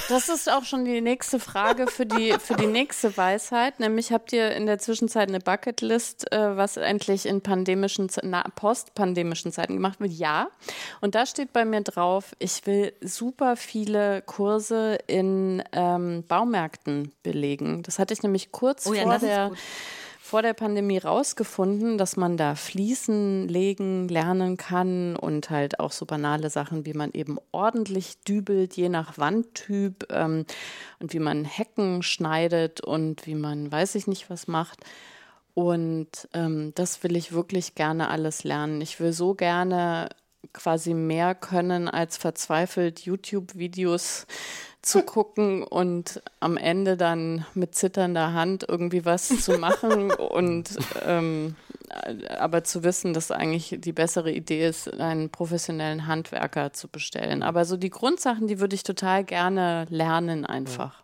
[0.09, 3.79] das ist auch schon die nächste Frage für die, für die nächste Weisheit.
[3.79, 9.51] Nämlich habt ihr in der Zwischenzeit eine Bucketlist, äh, was endlich in pandemischen, na, postpandemischen
[9.51, 10.11] Zeiten gemacht wird?
[10.11, 10.49] Ja.
[11.01, 17.83] Und da steht bei mir drauf, ich will super viele Kurse in ähm, Baumärkten belegen.
[17.83, 19.57] Das hatte ich nämlich kurz Oh ja, vor der gut.
[20.31, 26.05] Vor der Pandemie rausgefunden, dass man da Fliesen legen lernen kann und halt auch so
[26.05, 30.45] banale Sachen, wie man eben ordentlich dübelt, je nach Wandtyp ähm,
[31.01, 34.79] und wie man Hecken schneidet und wie man weiß ich nicht was macht.
[35.53, 38.79] Und ähm, das will ich wirklich gerne alles lernen.
[38.79, 40.07] Ich will so gerne
[40.53, 44.27] quasi mehr können als verzweifelt YouTube-Videos
[44.81, 50.69] zu gucken und am Ende dann mit zitternder Hand irgendwie was zu machen und
[51.05, 51.55] ähm,
[52.39, 57.43] aber zu wissen, dass eigentlich die bessere Idee ist, einen professionellen Handwerker zu bestellen.
[57.43, 61.03] Aber so die Grundsachen, die würde ich total gerne lernen einfach.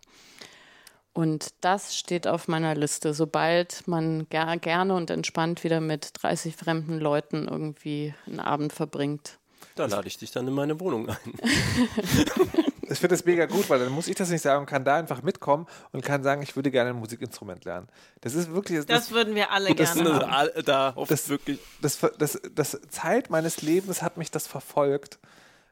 [1.12, 3.12] Und das steht auf meiner Liste.
[3.12, 9.38] Sobald man ger gerne und entspannt wieder mit 30 fremden Leuten irgendwie einen Abend verbringt.
[9.74, 11.34] Da lade ich dich dann in meine Wohnung ein.
[12.90, 14.96] Ich finde das mega gut, weil dann muss ich das nicht sagen und kann da
[14.96, 17.88] einfach mitkommen und kann sagen, ich würde gerne ein Musikinstrument lernen.
[18.20, 18.84] Das ist wirklich.
[18.86, 20.64] Das, würden wir alle das gerne ist haben.
[20.64, 21.58] Da das wirklich.
[21.80, 25.18] Das, das, das Zeit meines Lebens hat mich das verfolgt,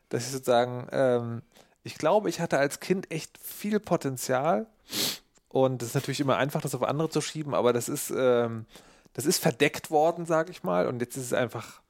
[0.08, 1.42] dass ich sozusagen, ähm,
[1.82, 4.66] ich glaube, ich hatte als Kind echt viel Potenzial
[5.48, 8.66] und es ist natürlich immer einfach, das auf andere zu schieben, aber das ist, ähm,
[9.14, 11.80] das ist verdeckt worden, sage ich mal, und jetzt ist es einfach,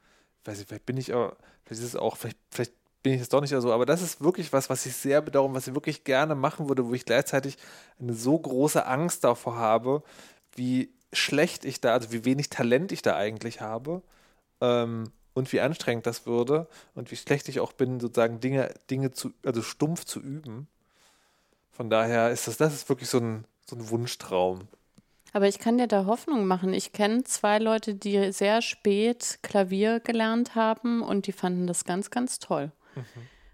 [0.45, 1.33] weiß ich, vielleicht bin ich auch,
[1.65, 2.73] vielleicht ist es auch, vielleicht, vielleicht
[3.07, 5.55] bin ich es doch nicht so, aber das ist wirklich was, was ich sehr bedauere,
[5.55, 7.57] was ich wirklich gerne machen würde, wo ich gleichzeitig
[8.01, 10.03] eine so große Angst davor habe,
[10.57, 14.03] wie schlecht ich da, also wie wenig Talent ich da eigentlich habe
[14.61, 19.13] ähm, und wie anstrengend das würde und wie schlecht ich auch bin, sozusagen Dinge, Dinge
[19.13, 20.67] zu, also stumpf zu üben.
[21.71, 24.67] Von daher ist das, das ist wirklich so ein, so ein Wunschtraum.
[25.33, 26.75] Aber ich kann dir da Hoffnung machen.
[26.75, 32.11] Ich kenne zwei Leute, die sehr spät Klavier gelernt haben und die fanden das ganz,
[32.11, 32.73] ganz toll.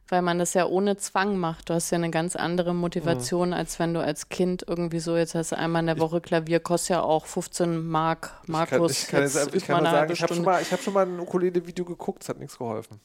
[0.08, 1.70] Weil man das ja ohne Zwang macht.
[1.70, 5.34] Du hast ja eine ganz andere Motivation, als wenn du als Kind irgendwie so, jetzt
[5.34, 8.38] hast du einmal in der Woche Klavier, kostet ja auch 15 Mark.
[8.46, 10.82] Markus, ich kann, ich kann, jetzt, ich kann sagen, ich habe schon, mal- ich hab
[10.82, 13.00] schon mal ein Ukulele-Video geguckt, es hat nichts geholfen.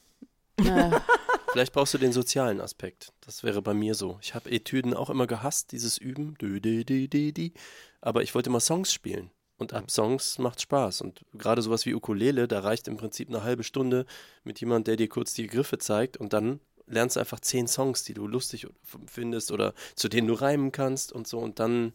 [1.51, 3.13] Vielleicht brauchst du den sozialen Aspekt.
[3.21, 4.17] Das wäre bei mir so.
[4.21, 6.35] Ich habe Etüden auch immer gehasst, dieses Üben.
[8.01, 9.31] Aber ich wollte immer Songs spielen.
[9.57, 11.01] Und ab Songs macht Spaß.
[11.01, 14.05] Und gerade sowas wie Ukulele, da reicht im Prinzip eine halbe Stunde
[14.43, 16.17] mit jemand, der dir kurz die Griffe zeigt.
[16.17, 18.67] Und dann lernst du einfach zehn Songs, die du lustig
[19.07, 21.39] findest oder zu denen du reimen kannst und so.
[21.39, 21.93] Und dann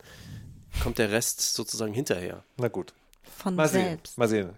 [0.83, 2.45] kommt der Rest sozusagen hinterher.
[2.57, 2.95] Na gut.
[3.23, 3.85] Von Mal sehen.
[3.85, 4.19] selbst.
[4.19, 4.51] Mal sehen.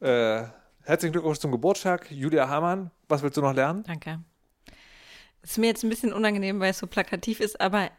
[0.00, 0.44] Äh,
[0.82, 2.90] herzlichen Glückwunsch zum Geburtstag, Julia Hamann.
[3.08, 3.82] Was willst du noch lernen?
[3.84, 4.20] Danke.
[5.42, 7.90] Ist mir jetzt ein bisschen unangenehm, weil es so plakativ ist, aber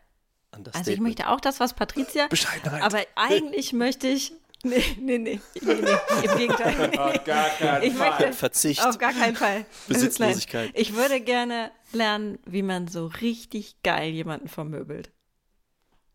[0.52, 2.28] also ich möchte auch das, was Patricia.
[2.28, 2.84] Bescheidenheit.
[2.84, 4.34] Aber eigentlich möchte ich.
[4.64, 5.40] Nee, nee, nee.
[5.62, 6.92] nee, nee Im Gegenteil.
[7.26, 8.86] gar keinen Ich möchte Verzicht.
[8.86, 9.66] auf gar keinen Fall.
[9.88, 10.70] Besitzlosigkeit.
[10.76, 15.10] Ich würde gerne lernen, wie man so richtig geil jemanden vermöbelt.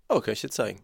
[0.08, 0.80] Oh, kann ich dir zeigen.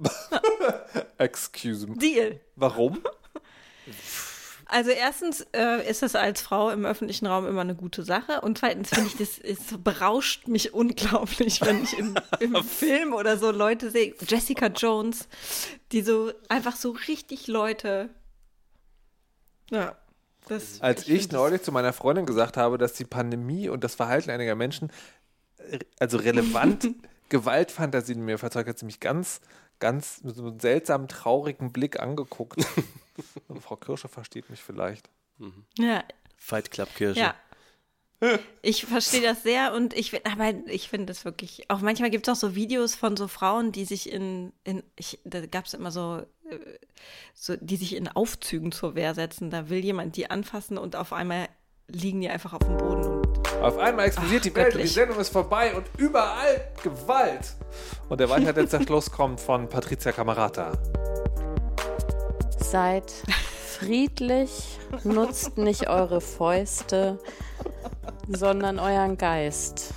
[1.18, 1.96] Excuse me.
[1.96, 2.40] Deal.
[2.56, 3.00] Warum?
[4.70, 8.58] Also erstens äh, ist das als Frau im öffentlichen Raum immer eine gute Sache und
[8.58, 13.50] zweitens finde ich, das es berauscht mich unglaublich, wenn ich im, im Film oder so
[13.50, 15.26] Leute sehe, Jessica Jones,
[15.90, 18.10] die so einfach so richtig Leute,
[19.70, 19.96] ja,
[20.48, 20.80] das.
[20.80, 24.30] Als ich, find neulich zu meiner Freundin gesagt habe, dass die Pandemie und das Verhalten
[24.30, 24.90] einiger Menschen
[25.70, 26.88] äh, also relevant
[27.28, 29.40] Gewaltfantasien in mir verzeugt, hat sie mich ganz,
[29.78, 32.64] ganz mit so einem seltsamen, traurigen Blick angeguckt.
[33.48, 35.08] Und Frau Kirsche versteht mich vielleicht.
[35.38, 36.04] das, ja,
[36.36, 37.20] Fight Club Kirche.
[37.20, 37.34] ja.
[38.62, 42.32] Ich verstehe das sehr und ich aber ich finde das wirklich, auch manchmal gibt es
[42.32, 45.92] auch so Videos von so Frauen, die sich in, in ich, da gab es immer
[45.92, 46.58] so, äh,
[47.32, 49.50] so, die sich in Aufzügen zur Wehr setzen.
[49.50, 51.48] Da will jemand die anfassen und auf einmal
[51.86, 53.27] liegen die einfach auf dem Boden und
[53.62, 54.86] Auf einmal explodiert Ach, die Welt und die.
[54.86, 57.54] Sendung ist vorbei und überall Gewalt.
[58.08, 60.72] Und der weiterletzte Schluss kommt von Patricia Camerata.
[62.60, 63.12] Seid
[63.78, 67.18] friedlich, nutzt nicht eure Fäuste,
[68.28, 69.92] sondern euren Geist.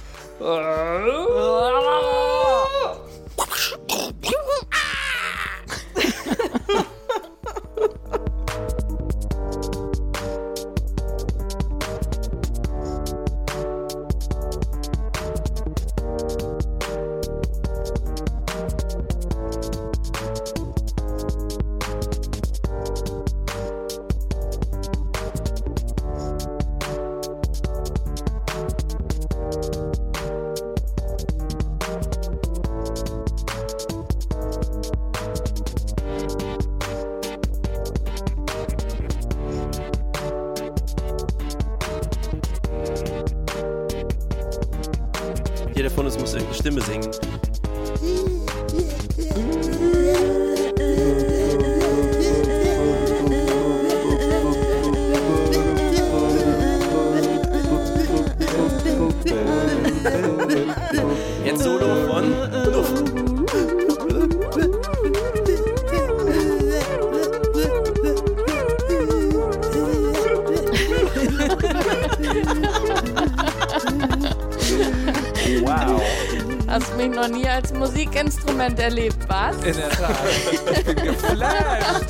[78.62, 79.56] Musikinstrument erlebt, was?
[79.64, 80.16] In der Tat.
[80.52, 82.06] Ich bin geflasht.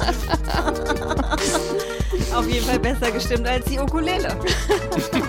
[2.35, 4.35] auf jeden Fall besser gestimmt als die Ukulele.